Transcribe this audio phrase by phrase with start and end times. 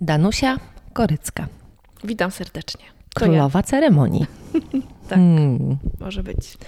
[0.00, 0.58] Danusia
[0.92, 1.46] Korycka,
[2.04, 2.84] Witam serdecznie.
[3.14, 4.26] To królowa ceremonii.
[5.08, 5.18] Tak.
[5.18, 5.70] Hmm.
[5.70, 5.76] ja.
[6.00, 6.58] Może być.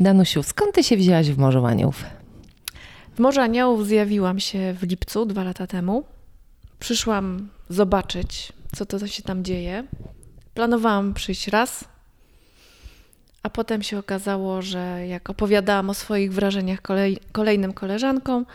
[0.00, 2.04] Danusiu, skąd ty się wzięłaś w Morzu Aniołów?
[3.14, 6.04] W Morzu Aniołów zjawiłam się w lipcu, dwa lata temu.
[6.80, 9.84] Przyszłam zobaczyć, co to się tam dzieje.
[10.54, 11.84] Planowałam przyjść raz,
[13.42, 18.46] a potem się okazało, że jak opowiadałam o swoich wrażeniach kolej, kolejnym koleżankom,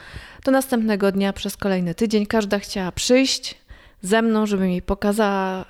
[0.44, 3.56] to następnego dnia przez kolejny tydzień każda chciała przyjść
[4.04, 5.66] ze mną, żebym jej pokazała,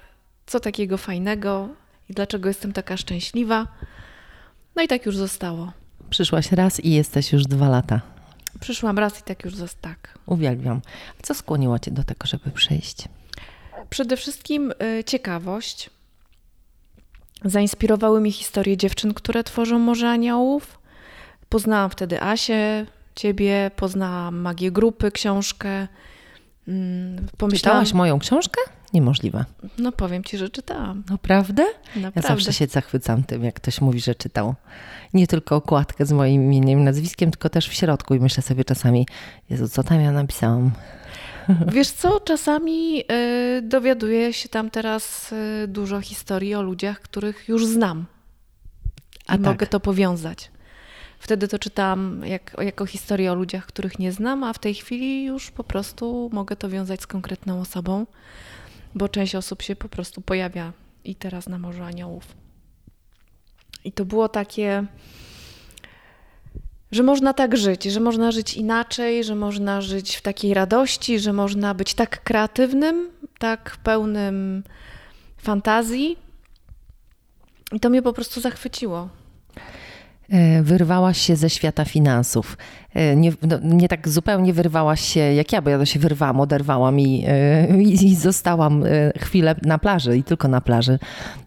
[0.46, 1.70] co takiego fajnego
[2.10, 3.68] i dlaczego jestem taka szczęśliwa.
[4.76, 5.72] No i tak już zostało.
[6.10, 8.02] Przyszłaś raz i jesteś już dwa lata.
[8.60, 9.84] Przyszłam raz i tak już zostało.
[9.96, 10.20] Tak.
[10.26, 10.82] Uwielbiam.
[11.22, 13.08] Co skłoniło cię do tego, żeby przyjść?
[13.90, 15.90] Przede wszystkim y, ciekawość.
[17.46, 20.80] Zainspirowały mnie historie dziewczyn, które tworzą Morze Aniołów.
[21.50, 25.88] Poznałam wtedy Asię, ciebie, poznałam Magię Grupy, książkę.
[26.68, 28.62] Mm, Pomyślałam, Czytałaś moją książkę?
[28.94, 29.46] Niemożliwe.
[29.78, 31.04] no powiem ci, że czytałam.
[31.10, 31.64] Naprawdę?
[31.96, 32.22] Ja Naprawdę.
[32.30, 34.56] zawsze się zachwycam tym, jak ktoś mówi, że czytał.
[35.14, 38.66] Nie tylko okładkę z moim imieniem i nazwiskiem, tylko też w środku i myślę sobie
[38.66, 39.08] czasami,
[39.50, 40.72] Jezu, co tam ja napisałam?
[41.74, 47.66] Wiesz co, czasami y, dowiaduję się tam teraz y, dużo historii o ludziach, których już
[47.66, 48.06] znam.
[49.28, 49.46] A I tak.
[49.46, 50.52] mogę to powiązać.
[51.24, 55.26] Wtedy to czytałam jak, jako historię o ludziach, których nie znam, a w tej chwili
[55.26, 58.06] już po prostu mogę to wiązać z konkretną osobą,
[58.96, 62.36] bo część osób się po prostu pojawia i teraz na Morzu Aniołów.
[63.84, 64.86] I to było takie,
[66.92, 71.34] że można tak żyć, że można żyć inaczej, że można żyć w takiej radości, że
[71.34, 74.64] można być tak kreatywnym, tak pełnym
[75.38, 76.18] fantazji.
[77.72, 79.23] I to mnie po prostu zachwyciło.
[80.30, 82.58] E, Wyrwałaś się ze świata finansów.
[82.94, 86.40] E, Nie, no, nie tak zupełnie wyrwałaś się jak ja, bo ja to się wyrwałam,
[86.40, 88.84] oderwałam i, e, i, i zostałam
[89.18, 91.00] chwilę na plaży i tylko na plaży.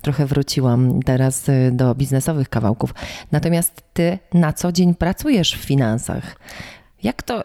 [0.02, 2.94] Trochę wróciłam teraz do biznesowych kawałków.
[3.32, 6.36] Natomiast ty na co dzień pracujesz w finansach.
[7.02, 7.44] Jak, to,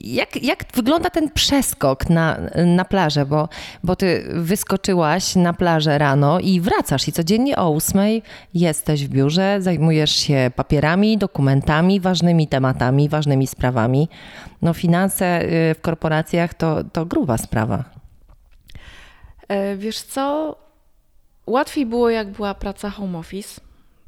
[0.00, 3.26] jak, jak wygląda ten przeskok na, na plażę?
[3.26, 3.48] Bo,
[3.84, 8.22] bo ty wyskoczyłaś na plażę rano i wracasz i codziennie o ósmej
[8.54, 14.08] jesteś w biurze, zajmujesz się papierami, dokumentami, ważnymi tematami, ważnymi sprawami.
[14.62, 17.84] No finanse y, w korporacjach to, to gruba sprawa.
[19.48, 20.56] E, Wiesz co?
[21.46, 23.60] Łatwiej było, jak była praca home office,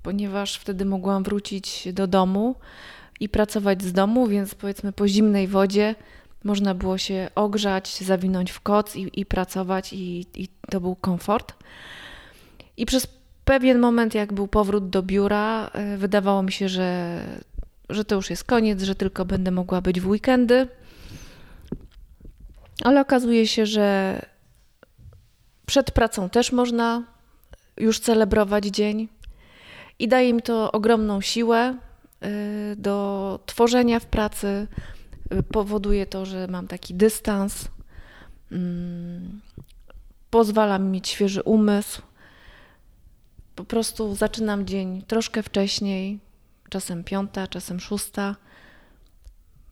[0.03, 2.55] ponieważ wtedy mogłam wrócić do domu
[3.23, 5.95] i pracować z domu, więc powiedzmy po zimnej wodzie
[6.45, 11.55] można było się ogrzać, zawinąć w koc i, i pracować, i, i to był komfort.
[12.77, 13.07] I przez
[13.45, 17.21] pewien moment, jak był powrót do biura, e, wydawało mi się, że,
[17.89, 20.69] że to już jest koniec, że tylko będę mogła być w weekendy.
[22.85, 24.19] Ale okazuje się, że
[25.67, 27.03] przed pracą też można
[27.77, 29.09] już celebrować dzień
[29.99, 31.75] i daje mi to ogromną siłę
[32.77, 34.67] do tworzenia w pracy.
[35.33, 37.69] Y, Powoduje to, że mam taki dystans,
[38.53, 39.41] mm,
[40.31, 42.03] pozwala mi mieć świeży umysł.
[43.57, 46.19] Po prostu zaczynam dzień troszkę wcześniej,
[46.69, 48.37] czasem piąta, czasem szósta.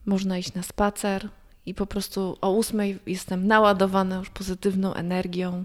[0.05, 1.29] Można iść na spacer
[1.65, 5.63] i po prostu o ósmej jestem naładowana już pozytywną energią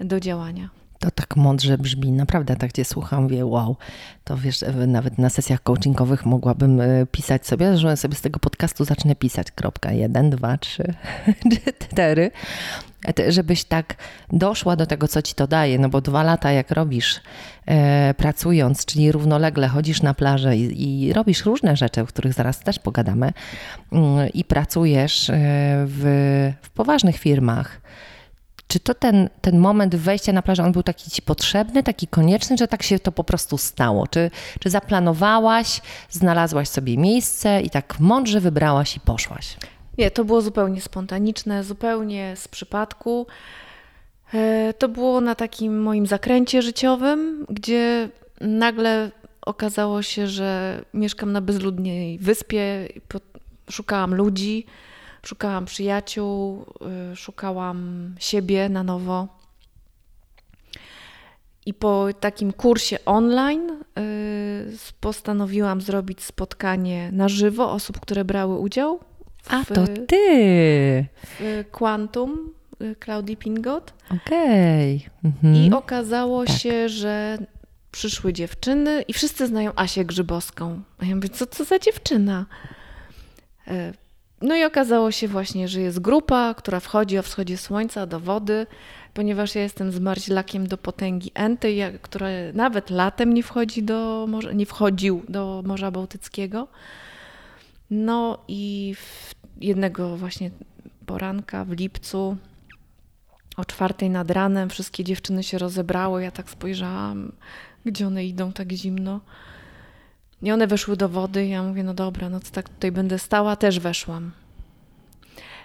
[0.00, 0.68] do działania.
[0.98, 3.76] To tak mądrze brzmi, naprawdę tak cię słucham, wie wow,
[4.24, 8.38] to wiesz, e, nawet na sesjach coachingowych mogłabym e, pisać sobie, że sobie z tego
[8.38, 10.94] podcastu zacznę pisać, kropka, jeden, dwa, trzy,
[11.90, 12.30] cztery,
[13.18, 13.94] E, żebyś tak
[14.32, 17.20] doszła do tego, co ci to daje, no bo dwa lata jak robisz,
[18.16, 22.78] pracując, czyli równolegle chodzisz na plażę i, i robisz różne rzeczy, o których zaraz też
[22.78, 23.32] pogadamy
[23.92, 25.30] mm, i pracujesz
[25.86, 27.80] w, w poważnych firmach,
[28.68, 32.56] czy to ten, ten moment wejścia na plażę, on był taki ci potrzebny, taki konieczny,
[32.56, 34.06] że tak się to po prostu stało?
[34.06, 34.30] Czy,
[34.60, 35.80] czy zaplanowałaś,
[36.10, 39.56] znalazłaś sobie miejsce i tak mądrze wybrałaś i poszłaś?
[39.98, 43.26] Nie, to było zupełnie spontaniczne, zupełnie z przypadku.
[44.34, 48.08] E, To było na takim moim zakręcie życiowym, gdzie
[48.40, 49.10] nagle
[49.46, 52.88] okazało się, że mieszkam na bezludnej wyspie,
[53.70, 54.66] szukałam ludzi,
[55.26, 56.64] szukałam przyjaciół,
[57.12, 59.28] y, szukałam siebie na nowo.
[61.66, 69.00] I po takim kursie online y, postanowiłam zrobić spotkanie na żywo osób, które brały udział
[69.48, 71.06] A w, to ty!
[71.24, 73.92] w Quantum y, Claudii Pingot.
[74.10, 75.06] Okej.
[75.24, 75.54] Mhm.
[75.54, 76.56] I okazało Tak.
[76.58, 77.38] się, że
[77.90, 80.82] przyszły dziewczyny i wszyscy znają Asię Grzybowską.
[80.98, 82.46] A ja mówię, co to za dziewczyna?
[84.42, 88.66] No i okazało się właśnie, że jest grupa, która wchodzi o wschodzie słońca do wody,
[89.14, 94.66] ponieważ ja jestem zmarzlakiem do potęgi Enty, która nawet latem nie wchodzi do morza, nie
[94.66, 96.68] wchodził do Morza Bałtyckiego.
[97.90, 98.94] No i
[99.60, 100.50] jednego właśnie
[101.06, 102.36] poranka w lipcu
[103.56, 106.22] o czwartej nad ranem wszystkie dziewczyny się rozebrały.
[106.22, 107.32] Ja tak spojrzałam,
[107.84, 109.20] gdzie one idą tak zimno.
[110.42, 111.46] I one weszły do wody.
[111.46, 113.56] Ja mówię, no dobra, no to tak tutaj będę stała.
[113.56, 114.32] Też weszłam.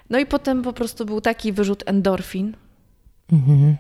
[0.10, 2.56] No i potem po prostu był taki wyrzut endorfin.
[3.32, 3.78] Mhm.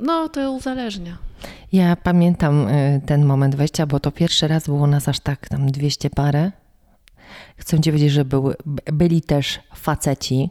[0.00, 1.18] No, to uzależnia.
[1.72, 5.70] Ja pamiętam y, ten moment wejścia, bo to pierwszy raz było nas aż tak tam
[5.70, 6.52] 200 parę.
[7.56, 8.54] Chcę ci powiedzieć, że były,
[8.92, 10.50] byli też faceci.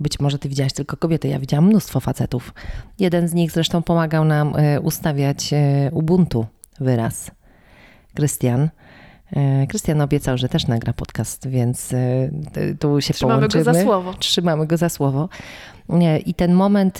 [0.00, 2.54] Być może ty widziałaś tylko kobiety, ja widziałam mnóstwo facetów.
[2.98, 6.46] Jeden z nich zresztą pomagał nam y, ustawiać y, Ubuntu
[6.80, 7.30] wyraz.
[8.16, 8.68] Krystian.
[9.36, 12.30] E, Krystian obiecał, że też nagra podcast, więc e,
[12.80, 13.64] tu się Trzymamy połączymy.
[13.64, 14.14] go za słowo.
[14.14, 15.28] Trzymamy go za słowo.
[16.26, 16.98] I ten moment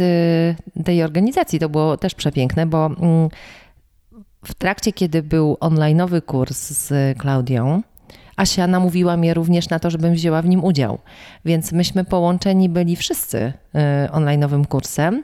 [0.85, 3.29] tej organizacji to było też przepiękne, bo mm,
[4.45, 7.83] w trakcie, kiedy był onlineowy kurs z Klaudią,
[8.37, 10.99] Asia namówiła mnie również na to, żebym wzięła w nim udział.
[11.45, 13.53] Więc myśmy połączeni byli wszyscy
[14.13, 15.23] onlineowym kursem.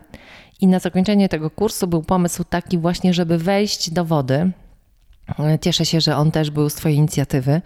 [0.60, 4.50] I na zakończenie tego kursu był pomysł taki właśnie, żeby wejść do wody
[5.60, 7.60] Cieszę się, że on też był z Twojej inicjatywy.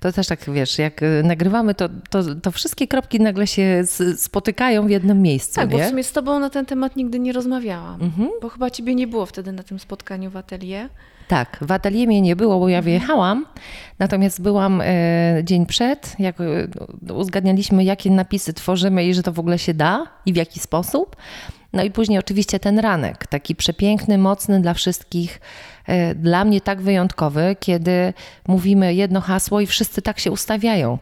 [0.00, 3.84] To też tak, wiesz, jak y, nagrywamy, to, to, to wszystkie kropki nagle się
[4.16, 5.54] spotykają w jednym miejscu.
[5.54, 5.78] Tak, nie?
[5.78, 8.30] bo w sumie z Tobą na ten temat nigdy nie rozmawiałam, mhm.
[8.42, 10.88] bo chyba Ciebie nie było wtedy na tym spotkaniu w atelier.
[11.28, 13.46] Tak, w atelier mnie nie było, bo ja wyjechałam,
[13.98, 19.38] natomiast byłam e, dzień przed, jak e, uzgadnialiśmy, jakie napisy tworzymy i że to w
[19.38, 21.16] ogóle się da i w jaki sposób.
[21.72, 25.71] No i później oczywiście ten ranek, taki przepiękny, mocny dla wszystkich, e,
[26.14, 28.14] dla mnie tak wyjątkowy, kiedy
[28.48, 30.98] mówimy jedno hasło i wszyscy tak się ustawiają.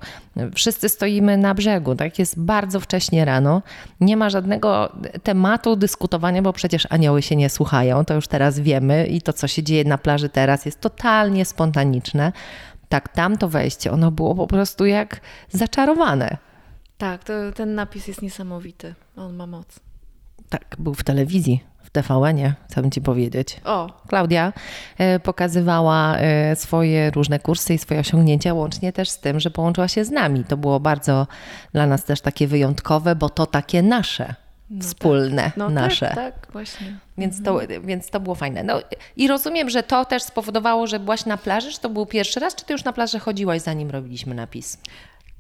[0.55, 3.63] Wszyscy stoimy na brzegu, tak jest bardzo wcześnie rano.
[4.01, 4.93] Nie ma żadnego
[5.23, 9.49] tematu dyskutowania, bo przecież anioły się nie słuchają, to już teraz wiemy i to, co
[9.49, 12.33] się dzieje na plaży teraz jest totalnie spontaniczne.
[12.89, 16.37] Tak, tamto wejście, ono było po prostu jak zaczarowane.
[16.99, 18.95] Tak, to, ten napis jest niesamowity.
[19.17, 19.81] On ma moc.
[20.49, 23.61] Tak, był w telewizji, w TVN-ie, chcę ci powiedzieć.
[23.65, 23.91] O.
[24.09, 24.53] Klaudia
[24.99, 29.89] e, pokazywała e, swoje różne kursy i swoje osiągnięcia, łącznie też z tym, że połączyła
[29.89, 30.45] się z nami.
[30.45, 31.27] To było bardzo
[31.73, 34.35] dla nas też takie wyjątkowe, bo to takie nasze.
[34.71, 35.57] No wspólne, tak.
[35.57, 36.07] no nasze.
[36.07, 36.99] Tak, tak, właśnie.
[37.19, 38.63] Więc to, więc to było fajne.
[38.63, 38.81] No,
[39.17, 42.55] I rozumiem, że to też spowodowało, że byłaś na plaży, czy to był pierwszy raz,
[42.55, 44.79] czy ty już na plaży chodziłaś, zanim robiliśmy napis?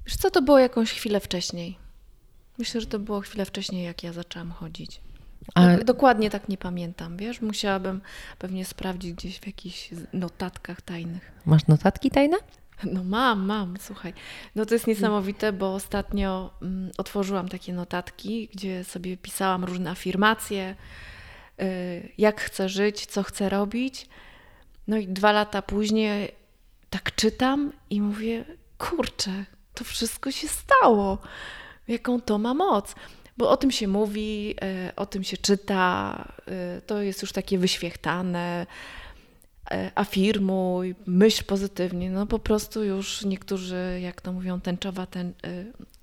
[0.06, 1.78] Wiesz co, to było jakąś chwilę wcześniej.
[2.58, 5.00] Myślę, że to było chwilę wcześniej, jak ja zaczęłam chodzić.
[5.54, 5.76] A...
[5.76, 7.40] Dokładnie tak nie pamiętam, wiesz?
[7.40, 8.00] Musiałabym
[8.38, 11.32] pewnie sprawdzić gdzieś w jakichś notatkach tajnych.
[11.46, 12.36] Masz notatki tajne?
[12.84, 14.12] No mam, mam, słuchaj.
[14.54, 20.76] No to jest niesamowite, bo ostatnio mm, otworzyłam takie notatki, gdzie sobie pisałam różne afirmacje,
[21.60, 24.08] y, jak chcę żyć, co chcę robić.
[24.86, 26.32] No i dwa lata później
[26.90, 28.44] tak czytam i mówię,
[28.78, 29.44] kurczę,
[29.74, 31.18] to wszystko się stało
[31.90, 32.94] jaką to ma moc.
[33.40, 36.14] Bo o tym się mówi, e, o tym się czyta,
[36.48, 38.66] e, to jest już takie wyświechtane.
[39.70, 42.10] E, afirmuj, myśl pozytywnie.
[42.10, 45.32] No po prostu już niektórzy, jak to mówią, tęczowa, ten,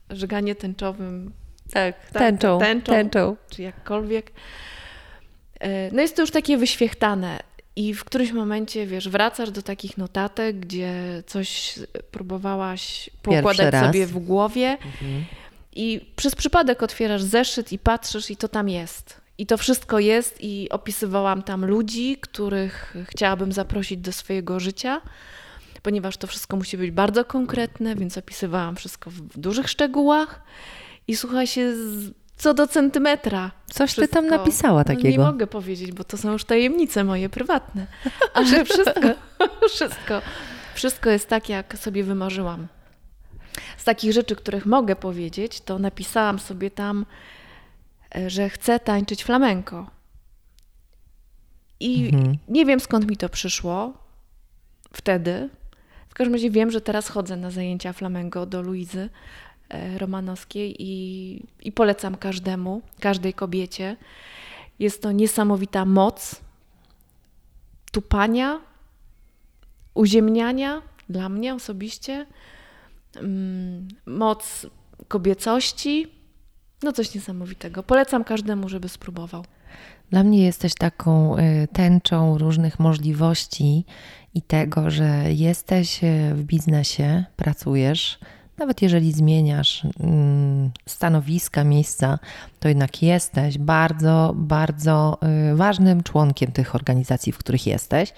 [0.10, 1.31] żeganie tęczowym.
[1.72, 3.36] Tak, tak tęczą, tęczą, tęczą.
[3.50, 4.31] Czy jakkolwiek.
[5.92, 7.40] No jest to już takie wyświechtane.
[7.76, 10.94] I w którymś momencie, wiesz, wracasz do takich notatek, gdzie
[11.26, 11.80] coś
[12.12, 14.78] próbowałaś poukładać sobie w głowie.
[14.85, 15.26] Mhm
[15.78, 19.22] i przez przypadek otwierasz zeszyt i patrzysz, i to tam jest.
[19.38, 25.02] I to wszystko jest, i opisywałam tam ludzi, których chciałabym zaprosić do swojego życia,
[25.81, 30.42] ponieważ to wszystko musi być bardzo konkretne, więc opisywałam wszystko w dużych szczegółach.
[31.07, 31.74] I słuchaj się,
[32.38, 33.52] co do centymetra.
[33.69, 34.07] Coś wszystko.
[34.07, 35.04] ty tam napisała takiego.
[35.04, 37.88] No nie mogę powiedzieć, bo to są już tajemnice moje prywatne.
[38.34, 39.02] Ale wszystko,
[39.76, 40.22] wszystko,
[40.76, 42.68] wszystko jest tak, jak sobie wymarzyłam
[43.78, 47.06] z takich rzeczy, których mogę powiedzieć, to napisałam sobie tam,
[48.16, 49.87] e, że chcę tańczyć flamenko.
[51.80, 52.37] I mhm.
[52.47, 53.94] nie wiem skąd mi to przyszło
[54.94, 55.49] wtedy.
[56.09, 59.09] W każdym razie wiem, że teraz chodzę na zajęcia flamenko do Luizy
[59.69, 63.97] e, Romanowskiej i, i polecam każdemu, każdej kobiecie.
[64.80, 66.42] Jest to niesamowita moc
[67.92, 68.61] tupania,
[69.94, 72.26] uziemniania dla mnie osobiście
[74.06, 74.68] moc
[75.07, 76.07] kobiecości.
[76.83, 77.83] No coś niesamowitego.
[77.83, 79.44] Polecam każdemu, żeby spróbował.
[80.09, 83.86] Dla mnie jesteś taką y, tęczą różnych możliwości
[84.33, 88.19] i tego, że jesteś y, w biznesie, pracujesz,
[88.57, 92.19] nawet jeżeli zmieniasz mm, stanowiska, miejsca,
[92.59, 95.19] to jednak jesteś bardzo, bardzo
[95.52, 98.14] y, ważnym członkiem tych organizacji, w których jesteś.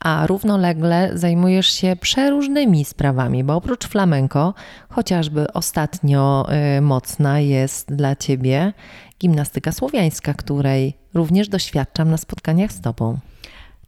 [0.00, 4.54] A równolegle zajmujesz się przeróżnymi sprawami, bo oprócz flamenko,
[4.88, 6.46] chociażby ostatnio
[6.78, 8.72] y, mocna jest dla ciebie
[9.20, 13.18] gimnastyka słowiańska, której również doświadczam na spotkaniach z tobą.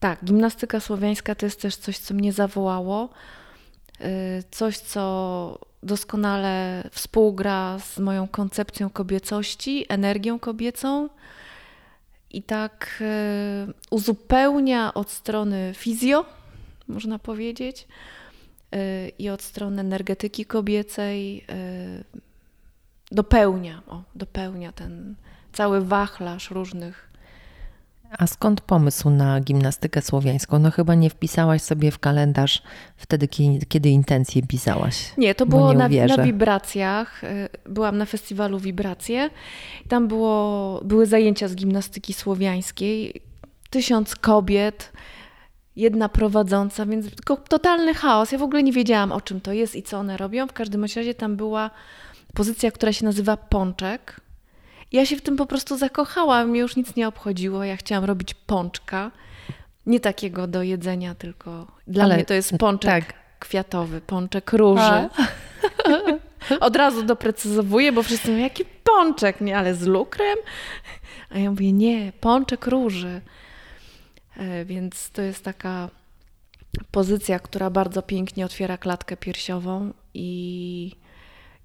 [0.00, 3.08] Tak, gimnastyka słowiańska to jest też coś, co mnie zawołało.
[4.00, 11.08] Y, coś, co doskonale współgra z moją koncepcją kobiecości, energią kobiecą
[12.36, 16.24] i tak y, uzupełnia od strony fizjo,
[16.88, 17.88] można powiedzieć,
[18.74, 21.46] y, i od strony energetyki kobiecej,
[23.12, 25.14] dopełnia, o, dopełnia ten
[25.52, 27.08] cały wachlarz różnych
[28.18, 30.58] a skąd pomysł na gimnastykę słowiańską?
[30.58, 32.62] No chyba nie wpisałaś sobie w kalendarz
[32.96, 33.28] wtedy,
[33.68, 35.12] kiedy intencje pisałaś.
[35.18, 37.24] Nie, to było nie na, na, wibracjach.
[37.24, 39.30] Y, byłam na festiwalu Wibracje.
[39.88, 43.22] Tam było, były zajęcia z gimnastyki słowiańskiej.
[43.70, 44.92] Tysiąc kobiet,
[45.76, 47.06] jedna prowadząca, więc
[47.48, 48.32] totalny chaos.
[48.32, 50.46] Ja w ogóle nie wiedziałam, o czym to jest i co one robią.
[50.46, 51.70] W każdym razie tam była
[52.34, 54.20] pozycja, która się nazywa pączek
[54.92, 57.64] ja się w tym po prostu zakochałam, mnie już nic nie obchodziło.
[57.64, 59.10] Ja chciałam robić pączka.
[59.86, 63.14] Nie takiego do jedzenia, tylko dla Ale, mnie to jest pączek tak.
[63.38, 65.08] kwiatowy, pączek róży.
[66.60, 70.38] Od razu doprecyzowuję, bo wszyscy mówią, jaki pączek, nie, ale z lukrem?
[71.30, 73.20] A ja mówię, nie, pączek róży.
[74.36, 75.90] E, więc to jest taka
[76.90, 80.92] pozycja, która bardzo pięknie otwiera klatkę piersiową i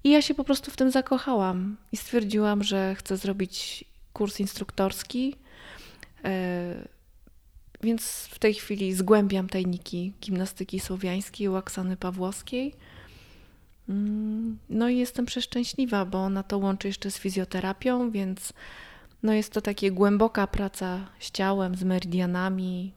[0.04, 5.36] i ja się po prostu w tym zakochałam i stwierdziłam, że chcę zrobić kurs instruktorski.
[6.24, 6.74] E,
[7.82, 12.74] więc w tej chwili zgłębiam tajniki gimnastyki słowiańskiej u Oksany Pawłowskiej.
[13.88, 18.52] Mm, no i jestem przeszczęśliwa, bo ona to łączy jeszcze z fizjoterapią, więc
[19.22, 22.92] no jest to taka głęboka praca z ciałem, z meridianami,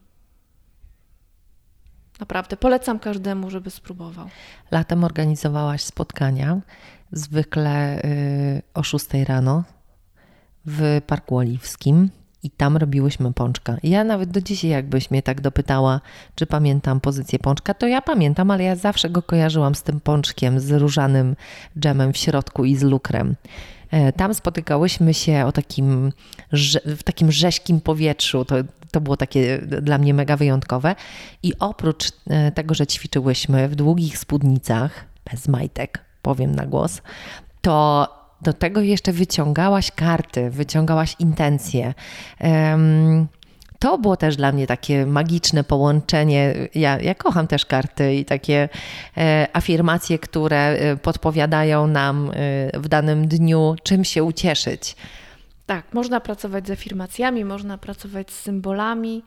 [2.20, 4.28] Naprawdę polecam każdemu, żeby spróbował.
[4.70, 6.60] Latem organizowałaś spotkania,
[7.12, 9.64] zwykle y, o 6 rano
[10.66, 12.10] w Parku Oliwskim
[12.42, 13.76] i tam robiłyśmy pączka.
[13.82, 16.00] Ja nawet do dzisiaj, jakbyś mnie tak dopytała,
[16.34, 20.60] czy pamiętam pozycję pączka, to ja pamiętam, ale ja zawsze go kojarzyłam z tym pączkiem,
[20.60, 21.36] z różanym
[21.78, 23.36] dżemem w środku i z lukrem.
[23.90, 26.12] E, tam spotykałyśmy się o takim,
[26.86, 28.44] w takim rześkim powietrzu.
[28.44, 28.54] To,
[28.90, 30.94] to było takie dla mnie mega wyjątkowe.
[31.42, 37.02] I oprócz e, tego, że ćwiczyłyśmy w długich spódnicach, bez majtek, powiem na głos,
[37.60, 38.08] to
[38.42, 41.94] do tego jeszcze wyciągałaś karty, wyciągałaś intencje.
[42.40, 43.28] Um,
[43.78, 46.54] to było też dla mnie takie magiczne połączenie.
[46.74, 48.68] Ja, ja kocham też karty i takie
[49.16, 52.32] e, afirmacje, które e, podpowiadają nam e,
[52.80, 54.96] w danym dniu, czym się ucieszyć.
[55.66, 59.22] Tak, można pracować z afirmacjami, można pracować z symbolami.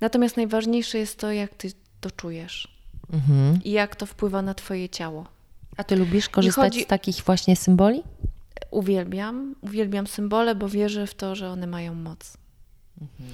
[0.00, 2.68] Natomiast najważniejsze jest to, jak ty to czujesz
[3.12, 3.58] mhm.
[3.64, 5.41] i jak to wpływa na twoje ciało.
[5.76, 6.84] A ty lubisz korzystać chodzi...
[6.84, 8.02] z takich właśnie symboli?
[8.70, 9.54] Uwielbiam.
[9.60, 12.36] Uwielbiam symbole, bo wierzę w to, że one mają moc.
[13.00, 13.30] Mhm.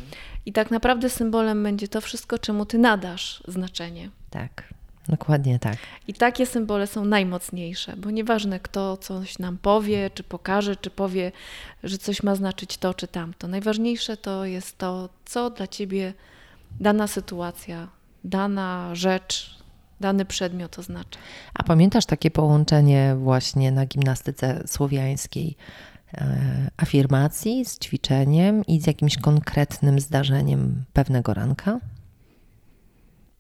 [0.47, 4.11] I tak naprawdę symbolem będzie to wszystko, czemu ty nadasz znaczenie.
[4.31, 4.79] Tak.
[5.09, 5.77] Dokładnie tak.
[6.09, 11.33] I takie symbole są najmocniejsze, bo nieważne kto coś nam powie, czy pokaże, czy powie,
[11.83, 13.49] że coś ma znaczyć to czy tamto.
[13.49, 16.15] Najważniejsze to jest to, co dla ciebie
[16.81, 17.89] dana sytuacja,
[18.25, 19.58] dana rzecz,
[20.01, 21.19] dany przedmiot oznacza.
[21.55, 25.57] A pamiętasz takie połączenie właśnie na gimnastyce słowiańskiej?
[26.15, 31.81] E, afirmacji, z ćwiczeniem i z jakimś konkretnym zdarzeniem pewnego ranka?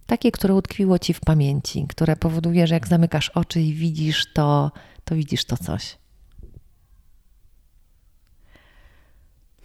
[0.06, 4.72] Takie, które utkwiło ci w pamięci, które powoduje, że jak zamykasz oczy i widzisz to,
[5.04, 5.98] to widzisz to coś.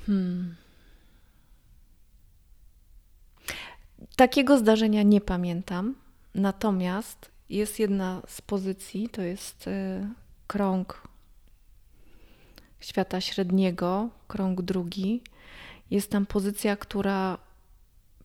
[0.05, 0.55] Hmm.
[4.15, 5.95] Takiego zdarzenia nie pamiętam.
[6.35, 10.07] Natomiast jest jedna z pozycji, to jest y,
[10.47, 11.07] krąg
[12.79, 15.21] świata średniego, krąg drugi.
[15.91, 17.37] Jest tam pozycja, która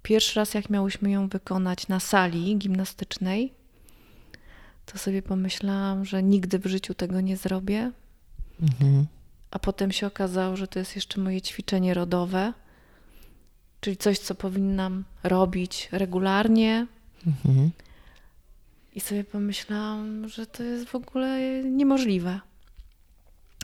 [0.02, 3.52] pierwszy raz, jak miałyśmy ją wykonać na sali gimnastycznej,
[4.86, 7.92] to sobie pomyślałam, że nigdy w życiu tego nie zrobię.
[8.62, 9.06] Mhm.
[9.50, 12.52] A potem się okazało, że to jest jeszcze moje ćwiczenie rodowe,
[13.80, 16.86] czyli coś, co powinnam robić regularnie.
[17.26, 17.70] Mhm.
[18.94, 22.40] I sobie pomyślałam, że to jest w ogóle niemożliwe.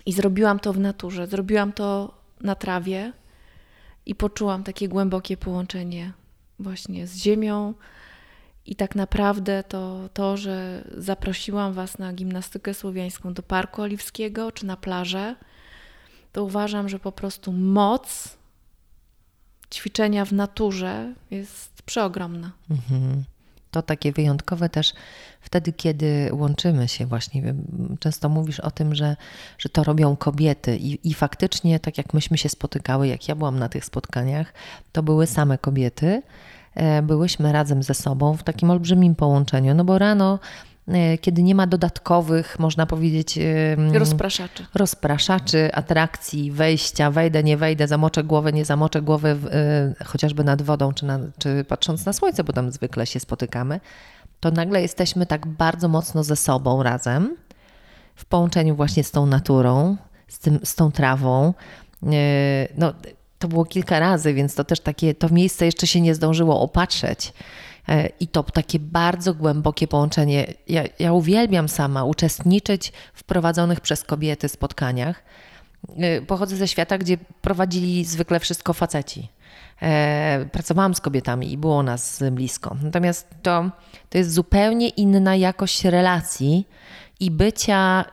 [0.06, 3.12] I zrobiłam to w naturze, zrobiłam to na trawie
[4.06, 6.12] i poczułam takie głębokie połączenie
[6.58, 7.74] właśnie z ziemią
[8.66, 14.66] I tak naprawdę to, to, że zaprosiłam Was na gimnastykę słowiańską do Parku Oliwskiego czy
[14.66, 15.36] na plażę,
[16.32, 18.36] to uważam, że po prostu moc
[19.72, 22.52] ćwiczenia w naturze jest przeogromna.
[22.70, 23.24] Mhm.
[23.74, 24.92] To takie wyjątkowe też
[25.40, 27.54] wtedy, kiedy łączymy się właśnie.
[28.00, 29.16] Często mówisz o tym, że,
[29.58, 33.58] że to robią kobiety i, i faktycznie tak jak myśmy się spotykały, jak ja byłam
[33.58, 34.52] na tych spotkaniach,
[34.92, 36.22] to były same kobiety.
[36.74, 40.38] E, byłyśmy razem ze sobą w takim olbrzymim połączeniu, no bo rano
[41.20, 43.38] kiedy nie ma dodatkowych, można powiedzieć,
[43.92, 49.36] rozpraszaczy, rozpraszaczy atrakcji, wejścia, wejdę, nie wejdę, zamoczę głowę, nie zamoczę głowy,
[50.00, 53.80] e, chociażby nad wodą, czy, na, czy patrząc na słońce, bo tam zwykle się spotykamy,
[54.40, 57.36] to nagle jesteśmy tak bardzo mocno ze sobą razem,
[58.14, 59.96] w połączeniu właśnie z tą naturą,
[60.28, 61.54] z, tym, z tą trawą.
[62.02, 62.92] E, no,
[63.38, 67.32] to było kilka razy, więc to też takie, to miejsce jeszcze się nie zdążyło opatrzeć.
[67.88, 70.54] E, i to takie bardzo głębokie połączenie.
[70.68, 75.22] Ja, ja uwielbiam sama uczestniczyć w prowadzonych przez kobiety spotkaniach.
[75.96, 79.28] E, pochodzę ze świata, gdzie prowadzili zwykle wszystko faceci.
[79.82, 82.76] E, pracowałam z kobietami i było nas blisko.
[82.82, 83.70] Natomiast to,
[84.10, 86.68] to jest zupełnie inna jakość relacji
[87.20, 88.04] i bycia,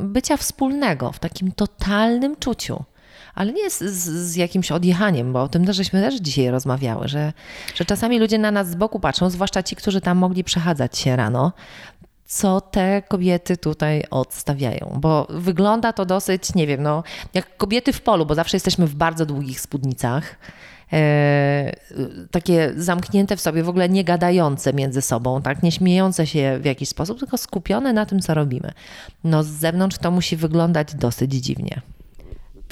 [0.00, 2.84] bycia wspólnego w takim totalnym czuciu
[3.34, 7.32] ale nie z, z, jakimś odjechaniem, bo o tym też żeśmy też dzisiaj rozmawiały, że,
[7.74, 11.16] że czasami ludzie na nas z boku patrzą, zwłaszcza ci, którzy tam mogli przechadzać się
[11.16, 11.52] rano,
[12.26, 17.02] co te kobiety tutaj odstawiają, bo wygląda to dosyć, nie wiem, no,
[17.34, 20.36] jak kobiety w polu, bo zawsze jesteśmy w bardzo długich spódnicach.
[20.92, 21.76] E,
[22.30, 26.64] takie zamknięte w sobie, w ogóle nie gadające między sobą, tak, nie śmiejące się w
[26.64, 28.72] jakiś sposób, tylko skupione na tym, co robimy.
[29.24, 31.80] No z zewnątrz to musi wyglądać dosyć dziwnie.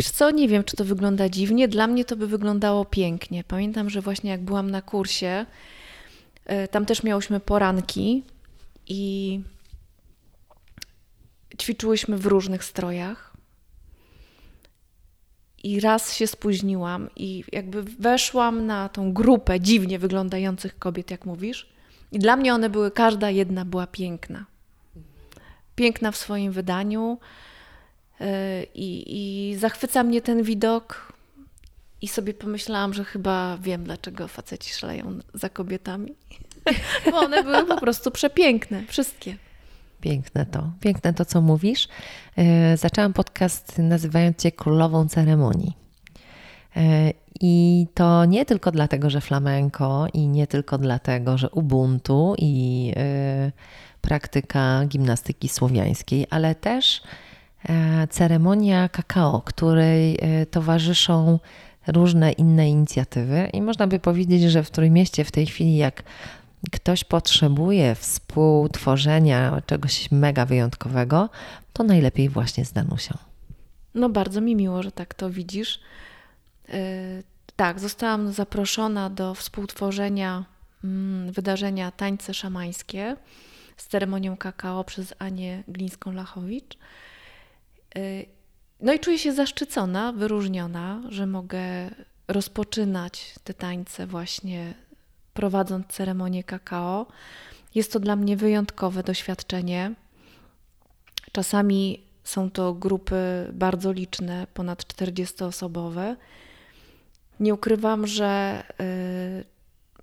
[0.03, 1.69] Wiesz co, nie wiem, czy to wygląda dziwnie.
[1.69, 3.45] Dla mnie to by wyglądało pięknie.
[3.45, 5.47] Pamiętam, że właśnie jak byłam na kursie,
[6.47, 8.23] e, tam też miałyśmy poranki
[8.87, 9.41] i
[11.61, 13.33] ćwiczyłyśmy w różnych strojach.
[15.63, 21.69] I raz się spóźniłam i jakby weszłam na tą grupę dziwnie wyglądających kobiet, jak mówisz.
[22.13, 24.47] I dla mnie one były, każda jedna była piękna.
[25.75, 27.19] Piękna w swoim wydaniu
[28.75, 31.13] i, I zachwyca mnie ten widok.
[32.01, 36.15] I sobie pomyślałam, że chyba wiem, dlaczego faceci szaleją za kobietami.
[37.11, 39.37] Bo one były po prostu przepiękne, wszystkie.
[40.01, 41.89] Piękne to, piękne to, co mówisz.
[42.37, 45.73] E, zaczęłam podcast nazywając Cię Królową Ceremonii.
[46.77, 52.93] E, I to nie tylko dlatego, że flamenko, i nie tylko dlatego, że ubuntu i
[52.97, 53.53] e,
[54.01, 57.32] praktyka gimnastyki słowiańskiej, ale też E,
[58.11, 61.39] ceremonia kakao, której e, towarzyszą
[61.87, 66.03] różne inne inicjatywy i można by powiedzieć, że w Trójmieście w tej chwili jak
[66.73, 71.29] ktoś potrzebuje współtworzenia czegoś mega wyjątkowego,
[71.73, 73.19] to najlepiej właśnie z Danusią.
[73.95, 75.81] No bardzo mi miło, że tak to widzisz.
[76.69, 76.75] Yy,
[77.57, 80.45] tak, zostałam zaproszona do współtworzenia
[80.85, 83.17] yy, wydarzenia Tańce Szamańskie
[83.77, 86.77] z ceremonią kakao przez Anię Glińską-Lachowicz.
[87.97, 88.27] Y,
[88.81, 91.91] no i czuję się zaszczycona, wyróżniona, że mogę
[92.29, 94.75] rozpoczynać te tańce właśnie
[95.35, 97.07] prowadząc ceremonię kakao.
[97.75, 99.95] Jest to dla mnie wyjątkowe doświadczenie.
[101.33, 106.17] Czasami są to grupy bardzo liczne, ponad 40-osobowe.
[107.41, 108.63] Nie ukrywam, że
[109.41, 109.45] y,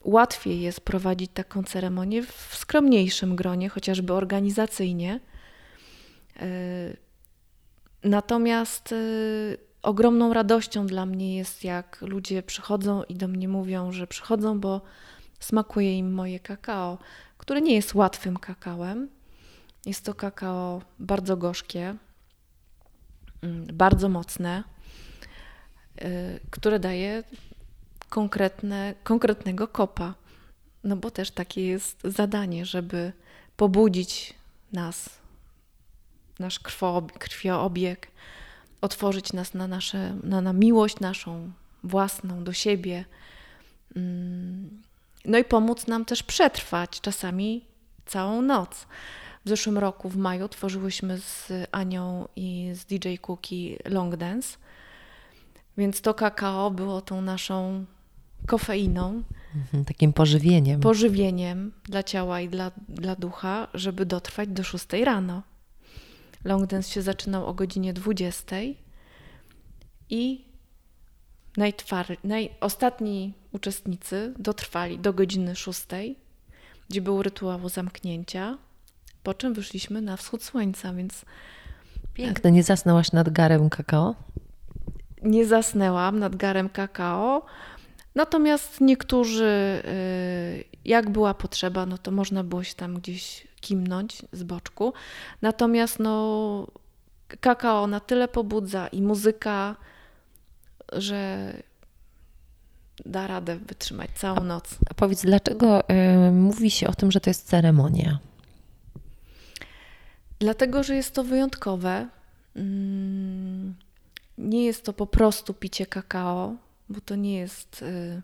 [0.04, 5.19] łatwiej jest prowadzić taką ceremonię w skromniejszym gronie, chociażby organizacyjnie.
[6.41, 7.09] Y,
[8.03, 14.07] Natomiast y, ogromną radością dla mnie jest, jak ludzie przychodzą i do mnie mówią, że
[14.07, 14.81] przychodzą, bo
[15.39, 16.97] smakuje im moje kakao,
[17.38, 19.09] które nie jest łatwym kakałem.
[19.85, 21.95] Jest to kakao bardzo gorzkie,
[23.41, 24.63] mm, bardzo mocne,
[26.01, 27.23] y, które daje
[28.09, 30.13] konkretne, konkretnego kopa.
[30.83, 33.13] No bo też takie jest zadanie, żeby
[33.57, 34.33] pobudzić
[34.73, 35.18] nas
[36.39, 36.60] nasz
[37.19, 38.08] krwiobieg,
[38.82, 41.52] otworzyć nas na, nasze, na, na miłość naszą
[41.84, 43.06] własną do siebie.
[43.95, 44.82] Mm,
[45.25, 47.65] no i pomóc nam też przetrwać czasami
[48.06, 48.88] całą noc.
[49.45, 54.58] W zeszłym roku, w maju, tworzyłyśmy z Anią i z DJ Cookie Long Dance.
[55.78, 57.86] Więc to kakao było tą naszą
[58.47, 59.23] kofeiną.
[59.56, 60.82] Mhm, takim pożywieniem.
[60.82, 65.41] Pożywieniem dla ciała i dla, dla ducha, żeby dotrwać do 6 rano.
[66.43, 68.56] Long dance się zaczynał o godzinie 20
[70.10, 70.45] i
[71.58, 72.17] najtwar...
[72.23, 72.49] naj...
[72.60, 75.86] ostatni uczestnicy dotrwali do godziny 6.
[76.89, 78.58] gdzie był rytuał zamknięcia,
[79.23, 81.25] po czym wyszliśmy na wschód słońca, więc
[82.13, 82.52] Piękne.
[82.52, 84.15] Nie zasnęłaś nad garem kakao?
[85.23, 87.45] nie zasnęłam nad garem kakao.
[88.15, 94.43] Natomiast niektórzy, y, jak była potrzeba, no to można było się tam gdzieś kimnąć z
[94.43, 94.93] boczku.
[95.41, 96.67] Natomiast no,
[97.41, 99.76] kakao na tyle pobudza i muzyka,
[100.93, 101.54] że
[103.06, 104.76] da radę wytrzymać całą noc.
[104.89, 108.19] A powiedz, dlaczego y, mówi się o tym, że to jest ceremonia?
[110.39, 112.08] Dlatego, że jest to wyjątkowe.
[112.56, 113.76] Mm,
[114.38, 116.56] Nie jest to po prostu picie kakao,
[116.89, 118.21] bo to nie jest y,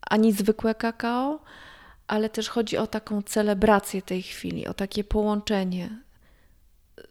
[0.00, 1.40] ani zwykłe kakao,
[2.06, 6.02] ale też chodzi o taką celebrację tej chwili, o takie połączenie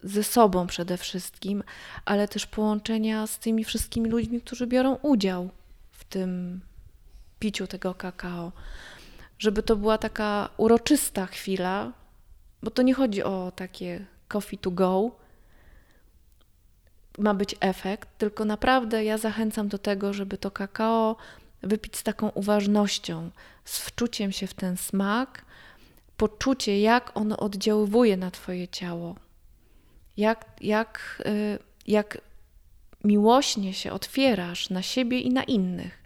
[0.02, 1.62] ze sobą przede wszystkim,
[2.04, 5.50] ale też połączenia z tymi wszystkimi ludźmi, którzy biorą udział
[5.90, 6.60] w tym
[7.38, 8.52] piciu tego kakao.
[9.38, 11.92] Żeby to była taka uroczysta chwila,
[12.62, 15.10] bo to nie chodzi o takie coffee to go.
[17.22, 21.16] Ma być efekt, tylko naprawdę ja zachęcam do tego, żeby to kakao
[21.62, 23.30] wypić z taką uważnością,
[23.64, 25.44] z wczuciem się w ten smak,
[26.16, 29.16] poczucie, jak ono oddziaływuje na Twoje ciało,
[30.16, 32.18] jak, jak, y, jak
[33.04, 36.02] miłośnie się otwierasz na siebie i na innych.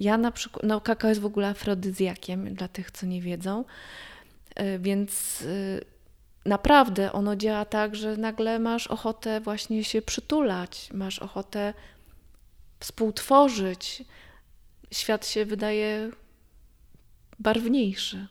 [0.00, 3.64] Ja na przykład, no kakao jest w ogóle afrodyzjakiem dla tych, co nie wiedzą,
[4.60, 5.91] y, więc y,
[6.44, 11.74] naprawdę ono działa tak, że nagle masz ochotę właśnie się przytulać, masz ochotę
[12.80, 14.04] współtworzyć.
[14.90, 16.10] Świat się wydaje
[17.38, 18.26] barwniejszy.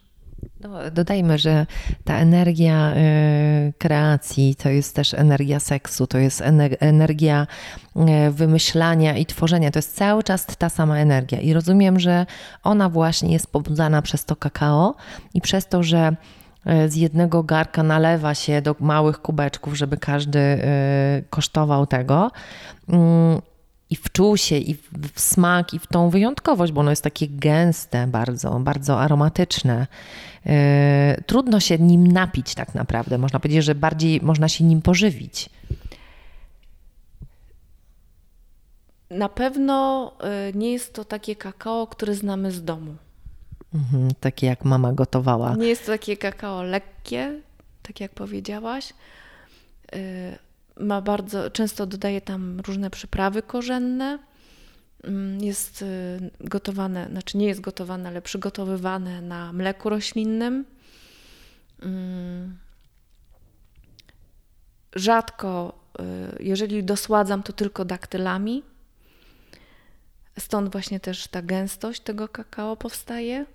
[0.60, 1.66] No, dodajmy, że
[2.04, 7.48] ta energia y, kreacji to jest też energia seksu, to jest ener- energia
[7.96, 9.72] y, wymyślania i tworzenia.
[9.72, 11.40] To jest cały czas ta sama energia.
[11.40, 12.26] I rozumiem, że
[12.64, 14.96] ona właśnie jest pobudzana przez to kakao
[15.34, 16.16] i przez to, że
[16.88, 20.60] z jednego garka nalewa się do małych kubeczków, żeby każdy y,
[21.30, 22.32] kosztował tego.
[22.90, 23.42] Mm,
[23.90, 24.74] i wczuł się i
[25.14, 29.88] w, smak, i w tą wyjątkowość, bo ono jest takie gęste, bardzo, bardzo aromatyczne.
[30.46, 30.54] Yy,
[31.26, 33.18] trudno się nim napić tak naprawdę.
[33.18, 35.50] Można powiedzieć, że bardziej można się nim pożywić.
[39.10, 40.12] Na pewno
[40.54, 42.96] nie jest to takie kakao, które znamy z domu.
[43.74, 45.56] Mhm, takie jak mama gotowała.
[45.56, 47.42] Nie jest to takie kakao lekkie,
[47.82, 48.94] tak jak powiedziałaś.
[49.96, 50.38] Y,
[50.80, 54.20] Ma bardzo, często dodaje tam różne przyprawy korzenne.
[55.04, 55.86] Mm, Jest y,
[56.40, 60.66] gotowane, znaczy nie jest gotowane, ale przygotowywane na mleku roślinnym.
[61.82, 62.58] Mm.
[64.96, 65.80] Rzadko,
[66.40, 68.64] y, jeżeli dosładzam, to tylko daktylami.
[70.40, 73.46] Stąd właśnie też ta gęstość tego kakao powstaje.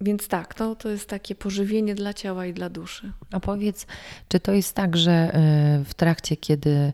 [0.00, 3.12] Więc tak, to, to jest takie pożywienie dla ciała i dla duszy.
[3.32, 3.86] A powiedz,
[4.28, 5.34] czy to jest tak, że
[5.80, 6.92] y, w trakcie, kiedy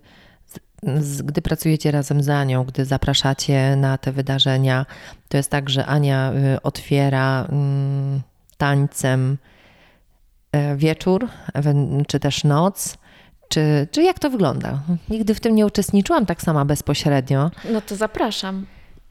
[1.24, 4.86] gdy pracujecie razem z Anią, gdy zapraszacie na te wydarzenia,
[5.28, 8.20] to jest tak, że Ania y, otwiera mm,
[8.56, 9.38] tańcem
[10.52, 11.28] e, wieczór,
[12.08, 12.98] czy też noc,
[13.48, 14.80] czy, czy jak to wygląda?
[15.08, 17.50] Nigdy w tym nie uczestniczyłam tak sama bezpośrednio.
[17.72, 18.66] No to zapraszam.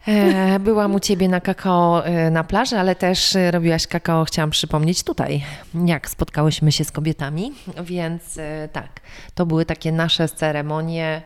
[0.08, 4.50] E, Byłam u ciebie na kakao e, na plaży, ale też e, robiłaś kakao, chciałam
[4.50, 5.44] przypomnieć tutaj,
[5.86, 7.52] jak spotkałyśmy się z kobietami,
[7.84, 8.40] więc
[8.72, 9.02] tak,
[9.36, 11.22] to były takie nasze ceremonie,